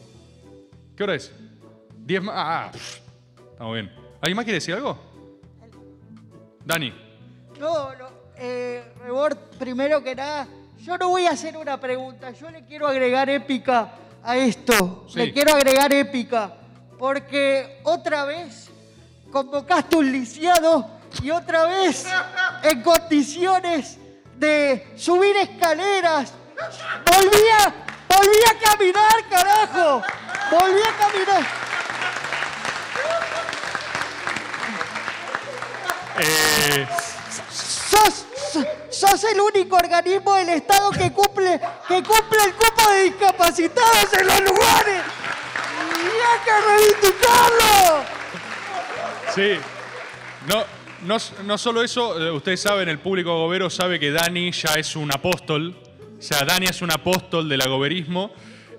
[0.95, 1.31] ¿Qué hora es?
[1.97, 2.35] ¿Diez más?
[2.37, 2.97] Ah, pff,
[3.51, 3.91] estamos bien.
[4.21, 4.97] ¿Alguien más quiere decir algo?
[6.65, 6.93] Dani.
[7.59, 8.07] No, no.
[8.37, 10.47] Eh, Rebord, primero que nada,
[10.81, 12.31] yo no voy a hacer una pregunta.
[12.31, 13.93] Yo le quiero agregar épica
[14.23, 15.05] a esto.
[15.09, 15.19] Sí.
[15.19, 16.53] Le quiero agregar épica.
[16.99, 18.69] Porque otra vez
[19.31, 20.87] convocaste un lisiado
[21.23, 22.05] y otra vez
[22.63, 23.97] en condiciones
[24.37, 26.33] de subir escaleras.
[27.05, 27.73] Volví a,
[28.07, 30.01] volví a caminar, carajo.
[30.51, 31.47] Volví a caminar.
[36.19, 36.87] Eh,
[37.89, 43.03] sos, sos- sos el único organismo del Estado que cumple, que cumple el cupo de
[43.03, 45.01] discapacitados en los lugares.
[46.03, 48.03] ¡Y hay que reivindicarlo!
[49.33, 49.59] Sí.
[50.47, 50.65] No,
[51.05, 54.95] no, no solo eso, eh, ustedes saben, el público gobero sabe que Dani ya es
[54.95, 55.75] un apóstol.
[56.17, 58.31] O sea, Dani es un apóstol del agoberismo.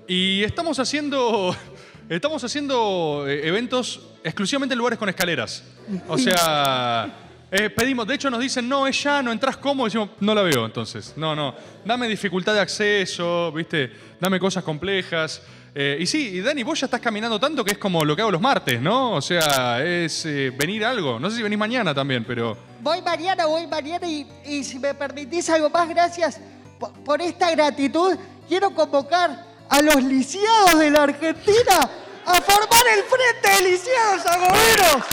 [0.07, 1.55] Y estamos haciendo,
[2.09, 5.63] estamos haciendo eh, eventos exclusivamente en lugares con escaleras.
[6.07, 7.19] O sea,
[7.55, 9.85] Eh, pedimos, de hecho nos dicen, no, es ya, no entras cómodo.
[9.85, 11.13] Decimos, no la veo entonces.
[11.15, 11.53] No, no.
[11.85, 13.91] Dame dificultad de acceso, ¿viste?
[14.19, 15.39] Dame cosas complejas.
[15.75, 18.21] Eh, y sí, y Dani, vos ya estás caminando tanto que es como lo que
[18.21, 19.13] hago los martes, ¿no?
[19.13, 21.19] O sea, es eh, venir algo.
[21.19, 22.55] No sé si venís mañana también, pero.
[22.81, 26.39] Voy mañana, voy mañana y, si me permitís algo más, gracias
[26.79, 28.15] por, por esta gratitud.
[28.47, 31.89] Quiero convocar a los lisiados de la Argentina
[32.25, 35.05] a formar el Frente de Lisiados Agoberos.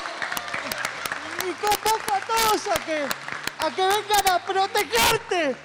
[1.49, 3.05] Y convoco a todos a que,
[3.59, 5.57] a que vengan a protegerte.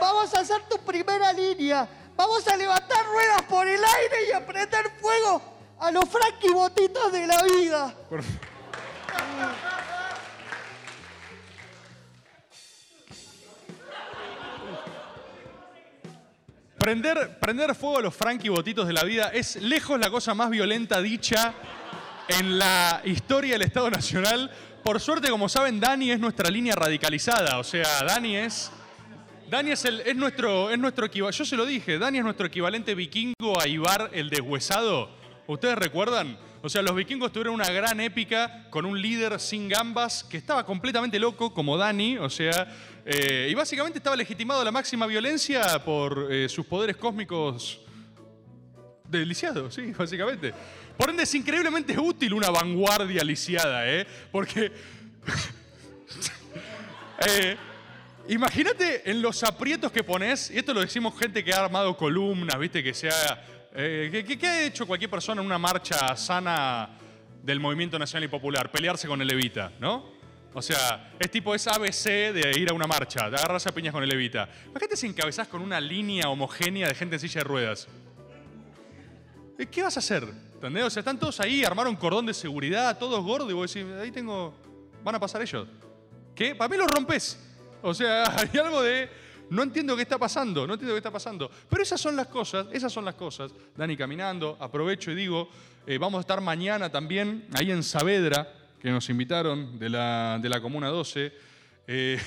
[0.00, 1.86] Vamos a hacer tu primera línea.
[2.16, 5.42] Vamos a levantar ruedas por el aire y a prender fuego
[5.78, 7.94] a los franquibotitos de la vida.
[16.78, 20.50] Prender, prender fuego a los Frankie Botitos de la vida es lejos la cosa más
[20.50, 21.52] violenta dicha
[22.28, 24.50] en la historia del Estado Nacional.
[24.84, 27.58] Por suerte, como saben, Dani es nuestra línea radicalizada.
[27.58, 28.70] O sea, Dani es.
[29.48, 31.38] Dani es, el, es nuestro, es nuestro equivalente.
[31.38, 35.08] Yo se lo dije, Dani es nuestro equivalente vikingo a Ibar el deshuesado.
[35.46, 36.36] ¿Ustedes recuerdan?
[36.62, 40.66] O sea, los vikingos tuvieron una gran épica con un líder sin gambas que estaba
[40.66, 42.18] completamente loco, como Dani.
[42.18, 42.66] O sea,
[43.04, 47.78] eh, y básicamente estaba legitimado la máxima violencia por eh, sus poderes cósmicos
[49.08, 50.52] de lisiado, sí, básicamente.
[50.98, 54.04] Por ende, es increíblemente útil una vanguardia lisiada, ¿eh?
[54.32, 54.72] Porque.
[57.28, 57.56] eh,
[58.28, 62.58] Imagínate en los aprietos que pones, y esto lo decimos gente que ha armado columnas,
[62.58, 62.82] ¿viste?
[62.82, 63.44] Que sea.
[63.72, 66.98] eh, que, ha hecho cualquier persona en una marcha sana
[67.40, 68.72] del movimiento nacional y popular?
[68.72, 70.10] Pelearse con el Levita, ¿no?
[70.52, 73.92] O sea, es tipo, es ABC de ir a una marcha, de agarrarse a piñas
[73.92, 74.48] con el Levita.
[74.64, 77.86] Imagínate si encabezás con una línea homogénea de gente en silla de ruedas.
[79.70, 80.24] ¿Qué vas a hacer?
[80.54, 80.82] ¿Entendés?
[80.82, 84.10] O sea, están todos ahí, armaron cordón de seguridad, todos gordos, y vos decís, ahí
[84.10, 84.52] tengo.
[85.04, 85.68] Van a pasar ellos.
[86.34, 86.56] ¿Qué?
[86.56, 87.45] Para mí los rompes.
[87.86, 89.08] O sea, hay algo de.
[89.48, 91.48] No entiendo qué está pasando, no entiendo qué está pasando.
[91.70, 93.52] Pero esas son las cosas, esas son las cosas.
[93.76, 95.48] Dani caminando, aprovecho y digo,
[95.86, 100.48] eh, vamos a estar mañana también ahí en Saavedra, que nos invitaron de la, de
[100.48, 101.32] la Comuna 12.
[101.86, 102.20] Eh,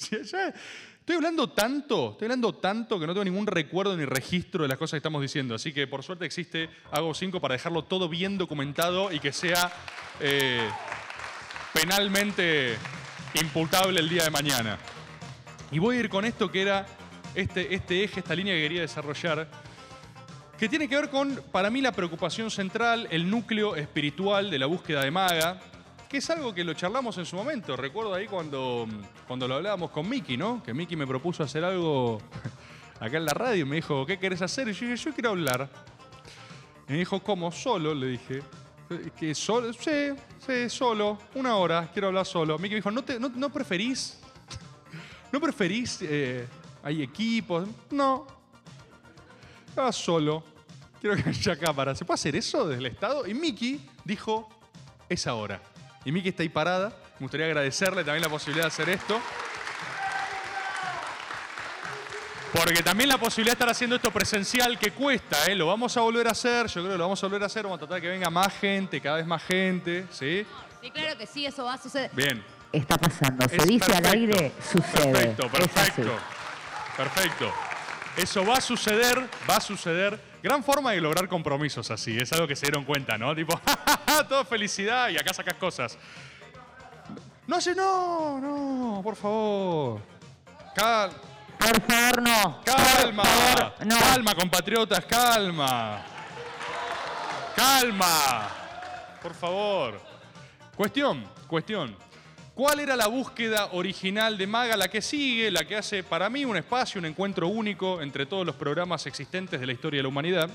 [0.10, 4.78] estoy hablando tanto, estoy hablando tanto que no tengo ningún recuerdo ni registro de las
[4.78, 5.54] cosas que estamos diciendo.
[5.54, 9.70] Así que por suerte existe Hago 5 para dejarlo todo bien documentado y que sea
[10.18, 10.66] eh,
[11.74, 12.78] penalmente
[13.34, 14.78] imputable el día de mañana.
[15.70, 16.86] Y voy a ir con esto que era
[17.34, 19.48] este, este eje, esta línea que quería desarrollar,
[20.58, 24.66] que tiene que ver con, para mí, la preocupación central, el núcleo espiritual de la
[24.66, 25.60] búsqueda de Maga,
[26.08, 27.76] que es algo que lo charlamos en su momento.
[27.76, 28.86] Recuerdo ahí cuando,
[29.26, 30.62] cuando lo hablábamos con Miki, ¿no?
[30.62, 32.20] Que Miki me propuso hacer algo
[33.00, 34.68] acá en la radio y me dijo, ¿qué querés hacer?
[34.68, 35.68] Y yo dije, yo quiero hablar.
[36.88, 37.52] Y me dijo, ¿cómo?
[37.52, 38.42] Solo, le dije.
[39.18, 39.72] ¿Que solo?
[39.72, 40.12] Sí,
[40.44, 41.18] sí, solo.
[41.34, 42.58] Una hora, quiero hablar solo.
[42.58, 44.18] Miki me dijo, ¿no, te, no, preferís?
[45.32, 45.98] ¿No preferís?
[46.02, 46.46] eh,
[46.82, 47.68] ¿Hay equipos?
[47.90, 48.26] No.
[49.68, 50.42] Estaba solo.
[51.00, 51.94] Quiero que haya cámara.
[51.94, 53.26] ¿Se puede hacer eso desde el Estado?
[53.26, 54.48] Y Miki dijo,
[55.08, 55.60] es ahora.
[56.04, 56.88] Y Miki está ahí parada.
[57.18, 59.20] Me gustaría agradecerle también la posibilidad de hacer esto.
[62.52, 65.54] Porque también la posibilidad de estar haciendo esto presencial que cuesta, ¿eh?
[65.54, 67.62] Lo vamos a volver a hacer, yo creo que lo vamos a volver a hacer,
[67.64, 70.46] vamos a tratar de que venga más gente, cada vez más gente, ¿sí?
[70.80, 72.10] Sí, claro que sí, eso va a suceder.
[72.14, 72.42] Bien.
[72.72, 73.46] Está pasando.
[73.48, 74.18] Se Es dice al perfecto.
[74.38, 75.12] aire, sucede.
[75.12, 76.10] Perfecto, perfecto.
[76.96, 77.52] Perfecto.
[78.16, 80.18] Eso va a suceder, va a suceder.
[80.42, 83.34] Gran forma de lograr compromisos así, es algo que se dieron cuenta, ¿no?
[83.34, 83.60] Tipo,
[84.28, 85.98] todo felicidad y acá sacas cosas.
[87.46, 90.00] No sé, no, no, por favor.
[90.74, 91.10] Cal
[91.58, 92.60] por favor, no.
[92.64, 93.24] Calma.
[93.78, 96.04] Calma, compatriotas, calma.
[97.54, 98.48] Calma.
[99.22, 100.00] Por favor.
[100.76, 101.96] Cuestión, cuestión.
[102.54, 104.76] ¿Cuál era la búsqueda original de Maga?
[104.76, 108.44] La que sigue, la que hace para mí un espacio, un encuentro único entre todos
[108.44, 110.50] los programas existentes de la historia de la humanidad.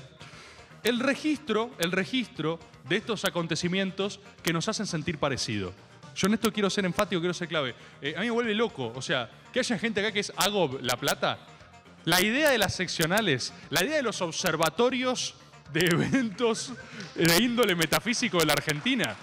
[0.82, 5.72] El registro, el registro de estos acontecimientos que nos hacen sentir parecido.
[6.14, 7.74] Yo en esto quiero ser enfático, quiero ser clave.
[8.00, 10.80] Eh, a mí me vuelve loco, o sea, que haya gente acá que es Agob
[10.82, 11.38] La Plata.
[12.04, 15.34] La idea de las seccionales, la idea de los observatorios
[15.72, 16.72] de eventos
[17.14, 19.16] de índole metafísico de la Argentina.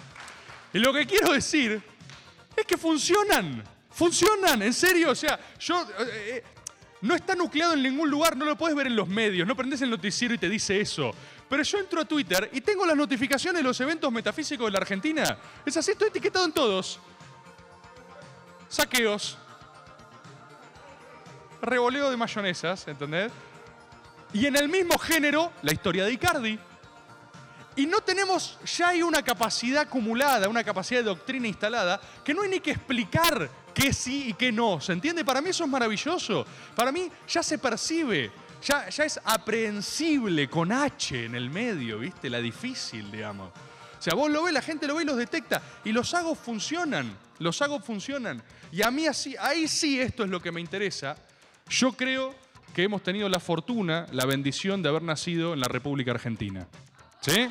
[0.73, 1.81] Y lo que quiero decir
[2.55, 3.63] es que funcionan.
[3.91, 5.11] Funcionan, en serio.
[5.11, 5.81] O sea, yo.
[5.99, 6.43] eh, eh,
[7.01, 9.81] no está nucleado en ningún lugar, no lo puedes ver en los medios, no prendes
[9.81, 11.11] el noticiero y te dice eso.
[11.51, 14.77] Pero yo entro a Twitter y tengo las notificaciones de los eventos metafísicos de la
[14.77, 15.37] Argentina.
[15.65, 16.97] Es así, estoy etiquetado en todos.
[18.69, 19.37] Saqueos.
[21.61, 23.33] Revoleo de mayonesas, ¿entendés?
[24.31, 26.57] Y en el mismo género, la historia de Icardi.
[27.75, 32.43] Y no tenemos, ya hay una capacidad acumulada, una capacidad de doctrina instalada, que no
[32.43, 34.79] hay ni que explicar qué sí y qué no.
[34.79, 35.25] ¿Se entiende?
[35.25, 36.45] Para mí eso es maravilloso.
[36.77, 38.31] Para mí ya se percibe,
[38.61, 42.29] ya, ya es aprehensible con H en el medio, ¿viste?
[42.29, 43.51] La difícil, digamos.
[44.01, 45.61] O sea, vos lo ves, la gente lo ve y los detecta.
[45.83, 47.15] Y los hagos funcionan.
[47.39, 48.41] Los hagos funcionan.
[48.71, 51.15] Y a mí así, ahí sí esto es lo que me interesa.
[51.69, 52.33] Yo creo
[52.73, 56.67] que hemos tenido la fortuna, la bendición de haber nacido en la República Argentina.
[57.19, 57.49] ¿Sí?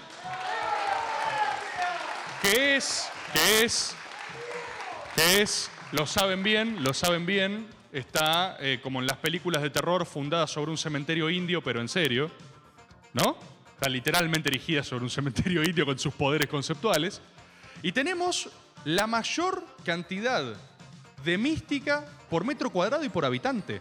[2.43, 3.09] ¿Qué es?
[3.33, 3.95] ¿Qué es?
[5.15, 5.71] ¿Qué es?
[5.93, 7.69] Lo saben bien, lo saben bien.
[7.93, 11.89] Está eh, como en las películas de terror fundada sobre un cementerio indio, pero en
[11.89, 12.31] serio.
[13.13, 13.37] ¿No?
[13.75, 17.21] Está literalmente erigida sobre un cementerio indio con sus poderes conceptuales.
[17.83, 18.49] Y tenemos
[18.85, 20.55] la mayor cantidad
[21.25, 23.81] de mística por metro cuadrado y por habitante.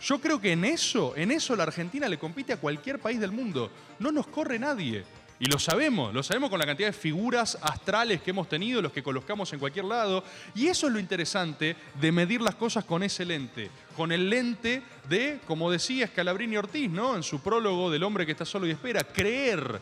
[0.00, 3.32] Yo creo que en eso, en eso la Argentina le compite a cualquier país del
[3.32, 3.70] mundo.
[3.98, 5.04] No nos corre nadie.
[5.42, 8.92] Y lo sabemos, lo sabemos con la cantidad de figuras astrales que hemos tenido, los
[8.92, 10.22] que colocamos en cualquier lado.
[10.54, 13.68] Y eso es lo interesante de medir las cosas con ese lente.
[13.96, 17.16] Con el lente de, como decía Scalabrini Ortiz, ¿no?
[17.16, 19.80] En su prólogo del hombre que está solo y espera, creer.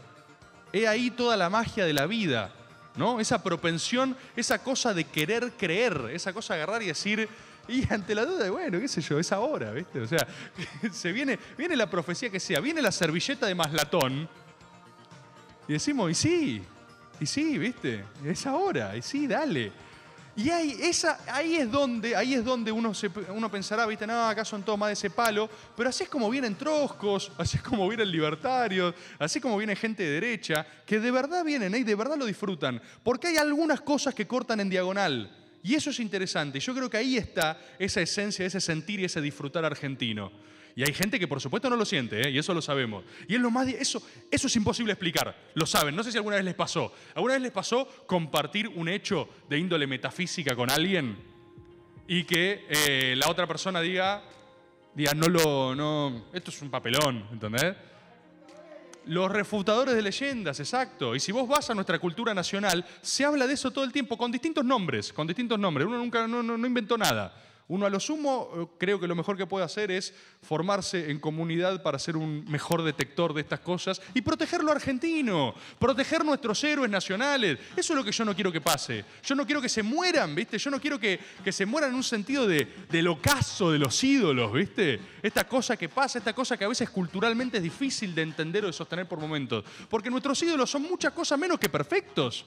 [0.72, 2.54] He ahí toda la magia de la vida.
[2.96, 3.20] ¿No?
[3.20, 7.28] Esa propensión, esa cosa de querer creer, esa cosa de agarrar y decir,
[7.68, 10.00] y ante la duda, bueno, qué sé yo, es ahora, ¿viste?
[10.00, 10.26] O sea,
[10.92, 14.28] se viene, viene la profecía que sea, viene la servilleta de Maslatón,
[15.70, 16.62] y decimos, y sí,
[17.20, 18.04] y sí, ¿viste?
[18.24, 19.70] Es ahora, y sí, dale.
[20.34, 24.04] Y ahí, esa, ahí, es donde, ahí es donde uno, se, uno pensará, ¿viste?
[24.04, 25.48] No, acá son todos más de ese palo.
[25.76, 29.76] Pero así es como vienen troscos, así es como vienen libertarios, así es como viene
[29.76, 31.78] gente de derecha, que de verdad vienen ¿eh?
[31.78, 32.82] y de verdad lo disfrutan.
[33.04, 35.30] Porque hay algunas cosas que cortan en diagonal.
[35.62, 36.58] Y eso es interesante.
[36.58, 40.32] Yo creo que ahí está esa esencia, ese sentir y ese disfrutar argentino.
[40.76, 42.30] Y hay gente que por supuesto no lo siente, ¿eh?
[42.30, 43.04] y eso lo sabemos.
[43.28, 45.94] Y es lo más eso, eso es imposible explicar, lo saben.
[45.96, 46.92] No sé si alguna vez les pasó.
[47.14, 51.16] ¿Alguna vez les pasó compartir un hecho de índole metafísica con alguien
[52.06, 54.22] y que eh, la otra persona diga,
[54.94, 57.76] diga, no lo, no, esto es un papelón, ¿entendés?
[59.06, 61.14] Los refutadores de leyendas, exacto.
[61.16, 64.16] Y si vos vas a nuestra cultura nacional, se habla de eso todo el tiempo,
[64.18, 65.86] con distintos nombres, con distintos nombres.
[65.86, 67.34] Uno nunca no, no- no inventó nada.
[67.70, 70.12] Uno a lo sumo eh, creo que lo mejor que puede hacer es
[70.42, 75.54] formarse en comunidad para ser un mejor detector de estas cosas y proteger lo argentino,
[75.78, 77.60] proteger nuestros héroes nacionales.
[77.76, 79.04] Eso es lo que yo no quiero que pase.
[79.22, 80.58] Yo no quiero que se mueran, ¿viste?
[80.58, 84.02] Yo no quiero que, que se mueran en un sentido de, del ocaso de los
[84.02, 84.98] ídolos, ¿viste?
[85.22, 88.66] Esta cosa que pasa, esta cosa que a veces culturalmente es difícil de entender o
[88.66, 89.64] de sostener por momentos.
[89.88, 92.46] Porque nuestros ídolos son muchas cosas menos que perfectos.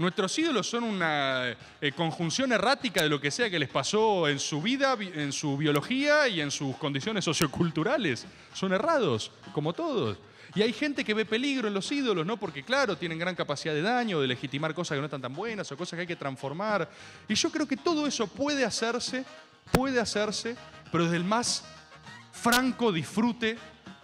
[0.00, 4.38] Nuestros ídolos son una eh, conjunción errática de lo que sea que les pasó en
[4.38, 8.24] su vida, en su biología y en sus condiciones socioculturales.
[8.54, 10.16] Son errados, como todos.
[10.54, 12.38] Y hay gente que ve peligro en los ídolos, ¿no?
[12.38, 15.70] Porque, claro, tienen gran capacidad de daño, de legitimar cosas que no están tan buenas
[15.70, 16.88] o cosas que hay que transformar.
[17.28, 19.26] Y yo creo que todo eso puede hacerse,
[19.70, 20.56] puede hacerse,
[20.90, 21.62] pero desde el más
[22.32, 23.58] franco disfrute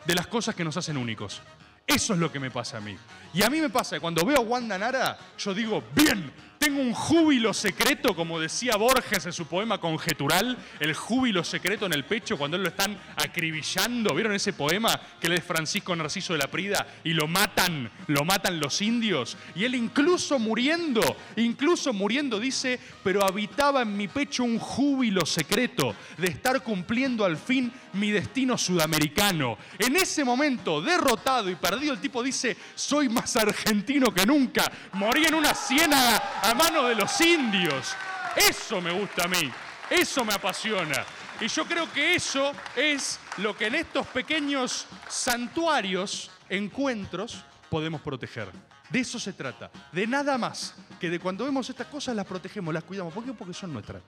[0.04, 1.40] de las cosas que nos hacen únicos.
[1.86, 2.96] Eso es lo que me pasa a mí.
[3.32, 6.92] Y a mí me pasa cuando veo a Wanda Nara, yo digo, bien, tengo un
[6.92, 12.36] júbilo secreto, como decía Borges en su poema Conjetural, el júbilo secreto en el pecho
[12.36, 14.14] cuando él lo están acribillando.
[14.14, 18.60] ¿Vieron ese poema que lee Francisco Narciso de la Prida y lo matan, lo matan
[18.60, 19.36] los indios?
[19.54, 21.02] Y él incluso muriendo,
[21.36, 27.36] incluso muriendo dice, pero habitaba en mi pecho un júbilo secreto de estar cumpliendo al
[27.36, 29.58] fin mi destino sudamericano.
[29.78, 35.24] En ese momento, derrotado y perdido, el tipo dice, soy más argentino que nunca, morí
[35.24, 37.96] en una ciénaga a mano de los indios.
[38.36, 39.50] Eso me gusta a mí,
[39.90, 41.04] eso me apasiona.
[41.40, 48.48] Y yo creo que eso es lo que en estos pequeños santuarios, encuentros, podemos proteger.
[48.90, 52.72] De eso se trata, de nada más que de cuando vemos estas cosas las protegemos,
[52.72, 53.12] las cuidamos.
[53.12, 53.32] ¿Por qué?
[53.32, 54.02] Porque son nuestras.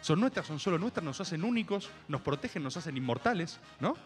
[0.00, 3.96] Son nuestras, son solo nuestras, nos hacen únicos, nos protegen, nos hacen inmortales, ¿no?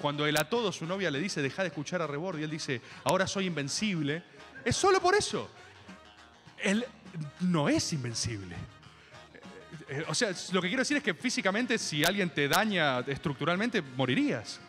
[0.00, 2.50] Cuando él a todo su novia le dice, deja de escuchar a Rebord, y él
[2.50, 4.22] dice, ahora soy invencible,
[4.64, 5.50] es solo por eso.
[6.58, 6.84] Él
[7.40, 8.56] no es invencible.
[9.88, 13.82] Eh, O sea, lo que quiero decir es que físicamente, si alguien te daña estructuralmente,
[13.82, 14.60] morirías.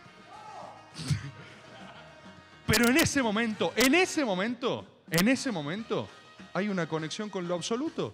[2.65, 6.07] Pero en ese momento, en ese momento, en ese momento,
[6.53, 8.13] hay una conexión con lo absoluto.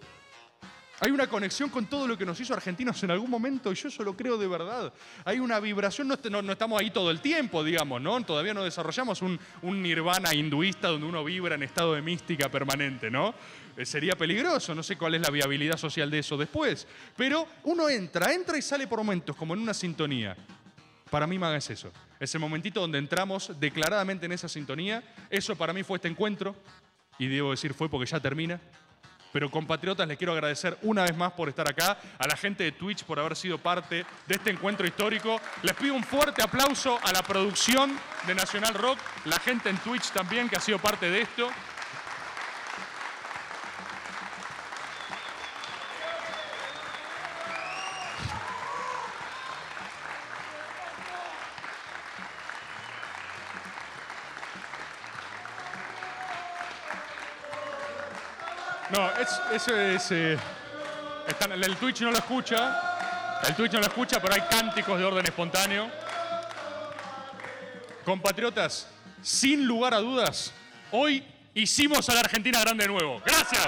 [1.02, 3.90] Hay una conexión con todo lo que nos hizo argentinos en algún momento y yo
[3.90, 4.94] eso lo creo de verdad.
[5.26, 8.24] Hay una vibración, no estamos ahí todo el tiempo, digamos, ¿no?
[8.24, 13.12] Todavía no desarrollamos un, un nirvana hinduista donde uno vibra en estado de mística permanente,
[13.12, 13.36] ¿no?
[13.78, 16.88] Eh, sería peligroso, no sé cuál es la viabilidad social de eso después.
[17.18, 20.36] Pero uno entra, entra y sale por momentos, como en una sintonía.
[21.10, 21.92] Para mí, Maga, es eso.
[22.20, 25.04] Ese momentito donde entramos declaradamente en esa sintonía.
[25.30, 26.56] Eso para mí fue este encuentro.
[27.18, 28.60] Y debo decir fue porque ya termina.
[29.32, 32.72] Pero compatriotas, les quiero agradecer una vez más por estar acá, a la gente de
[32.72, 35.42] Twitch por haber sido parte de este encuentro histórico.
[35.62, 40.12] Les pido un fuerte aplauso a la producción de Nacional Rock, la gente en Twitch
[40.12, 41.50] también que ha sido parte de esto.
[59.26, 60.12] Es- eso es.
[60.12, 60.38] eh,
[61.54, 63.40] el Twitch no lo escucha.
[63.48, 65.90] El Twitch no lo escucha, pero hay cánticos de orden espontáneo.
[68.04, 68.88] Compatriotas,
[69.22, 70.52] sin lugar a dudas,
[70.92, 71.24] hoy
[71.54, 73.22] hicimos a la Argentina grande de nuevo.
[73.26, 73.68] Gracias.